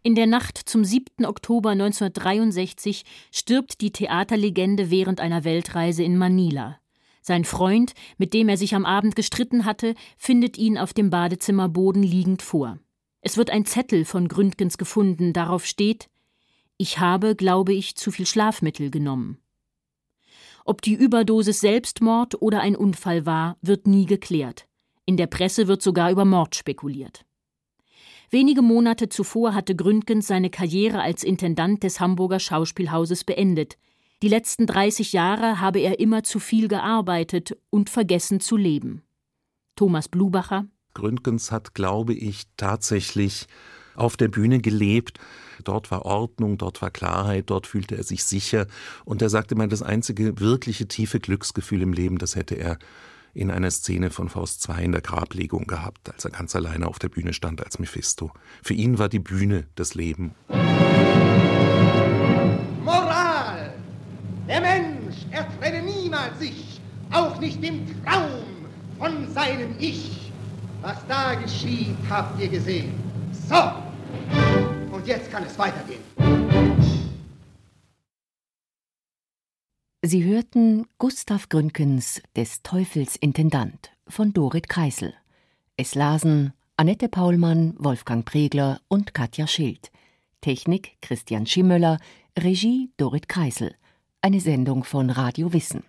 In 0.06 0.16
der 0.16 0.28
Nacht 0.28 0.58
zum 0.58 0.84
7. 0.84 1.26
Oktober 1.26 1.70
1963 1.70 3.06
stirbt 3.32 3.80
die 3.80 3.92
Theaterlegende 3.92 4.92
während 4.92 5.22
einer 5.22 5.46
Weltreise 5.46 6.04
in 6.04 6.18
Manila. 6.18 6.78
Sein 7.22 7.46
Freund, 7.46 7.94
mit 8.18 8.34
dem 8.34 8.50
er 8.50 8.58
sich 8.58 8.76
am 8.76 8.86
Abend 8.86 9.16
gestritten 9.16 9.64
hatte, 9.64 9.96
findet 10.18 10.58
ihn 10.58 10.78
auf 10.78 10.92
dem 10.92 11.10
Badezimmerboden 11.10 12.04
liegend 12.04 12.42
vor. 12.42 12.80
Es 13.22 13.38
wird 13.38 13.50
ein 13.50 13.66
Zettel 13.66 14.04
von 14.04 14.28
Gründgens 14.28 14.78
gefunden, 14.78 15.32
darauf 15.32 15.66
steht 15.66 16.10
Ich 16.78 17.00
habe, 17.00 17.36
glaube 17.36 17.74
ich, 17.74 17.96
zu 17.96 18.12
viel 18.12 18.26
Schlafmittel 18.26 18.92
genommen. 18.92 19.38
Ob 20.66 20.82
die 20.82 20.96
Überdosis 20.96 21.62
Selbstmord 21.62 22.42
oder 22.42 22.60
ein 22.60 22.76
Unfall 22.76 23.26
war, 23.26 23.58
wird 23.62 23.88
nie 23.88 24.06
geklärt. 24.06 24.68
In 25.06 25.16
der 25.16 25.28
Presse 25.28 25.68
wird 25.68 25.82
sogar 25.82 26.12
über 26.12 26.26
Mord 26.26 26.56
spekuliert. 26.56 27.26
Wenige 28.34 28.64
Monate 28.64 29.10
zuvor 29.10 29.54
hatte 29.54 29.76
Gründgens 29.76 30.26
seine 30.26 30.50
Karriere 30.50 31.04
als 31.04 31.24
Intendant 31.24 31.84
des 31.84 32.00
Hamburger 32.00 32.40
Schauspielhauses 32.40 33.26
beendet. 33.26 33.78
Die 34.24 34.28
letzten 34.28 34.66
30 34.66 35.14
Jahre 35.14 35.60
habe 35.60 35.78
er 35.78 36.00
immer 36.00 36.24
zu 36.24 36.40
viel 36.40 36.68
gearbeitet 36.68 37.56
und 37.70 37.92
vergessen 37.92 38.40
zu 38.40 38.58
leben. 38.58 39.04
Thomas 39.76 40.10
Blubacher 40.10 40.66
Gründgens 40.96 41.52
hat, 41.52 41.76
glaube 41.76 42.16
ich, 42.16 42.46
tatsächlich 42.58 43.46
auf 43.94 44.18
der 44.18 44.30
Bühne 44.30 44.62
gelebt. 44.62 45.20
Dort 45.64 45.92
war 45.92 46.04
Ordnung, 46.04 46.58
dort 46.58 46.82
war 46.82 46.90
Klarheit, 46.90 47.52
dort 47.52 47.68
fühlte 47.68 47.98
er 47.98 48.04
sich 48.04 48.24
sicher. 48.24 48.66
Und 49.06 49.22
er 49.22 49.30
sagte 49.30 49.54
mal, 49.54 49.68
das 49.68 49.84
einzige 49.84 50.40
wirkliche 50.40 50.88
tiefe 50.88 51.20
Glücksgefühl 51.20 51.84
im 51.84 51.94
Leben, 51.94 52.18
das 52.18 52.36
hätte 52.36 52.56
er 52.56 52.80
in 53.34 53.50
einer 53.50 53.72
Szene 53.72 54.10
von 54.10 54.30
Faust 54.30 54.68
II 54.70 54.86
in 54.86 54.92
der 54.92 55.02
Grablegung 55.02 55.66
gehabt, 55.66 56.12
als 56.12 56.26
er 56.26 56.32
ganz 56.32 56.56
alleine 56.56 56.88
auf 56.88 57.00
der 57.00 57.10
Bühne 57.10 57.34
stand 57.34 57.64
als 57.64 57.80
Mephisto. 57.80 58.32
Für 58.62 58.74
ihn 58.74 59.00
war 59.00 59.10
die 59.10 59.20
Bühne 59.20 59.66
das 59.76 59.96
Leben. 59.96 60.36
Moral! 62.84 63.74
Der 64.48 64.62
Mensch 64.62 65.26
ertrenne 65.32 65.82
niemals 65.82 66.38
sich, 66.40 66.82
auch 67.12 67.40
nicht 67.40 67.64
im 67.64 67.86
Traum 68.04 68.44
von 69.00 69.32
seinem 69.34 69.76
Ich. 69.80 70.32
Was 70.82 70.98
da 71.08 71.34
geschieht, 71.36 71.96
habt 72.10 72.40
ihr 72.40 72.50
gesehen. 72.50 72.94
So! 73.48 73.72
Und 74.92 75.08
jetzt 75.08 75.32
kann 75.32 75.44
es 75.44 75.58
weitergehen. 75.58 76.43
Sie 80.06 80.26
hörten 80.26 80.86
Gustav 80.98 81.48
Gründgens 81.48 82.22
Des 82.36 82.62
Teufels 82.62 83.16
Intendant 83.16 83.90
von 84.06 84.34
Dorit 84.34 84.68
Kreisel. 84.68 85.14
Es 85.78 85.96
lasen 85.96 86.52
Annette 86.76 87.08
Paulmann, 87.08 87.74
Wolfgang 87.78 88.26
Pregler 88.26 88.82
und 88.90 89.14
Katja 89.14 89.48
Schild. 89.48 89.92
Technik 90.42 90.98
Christian 91.02 91.46
Schimmöller, 91.46 92.00
Regie 92.38 92.92
Dorit 92.98 93.30
Kreisel. 93.30 93.76
Eine 94.20 94.42
Sendung 94.42 94.84
von 94.84 95.10
Radio 95.10 95.54
Wissen. 95.54 95.86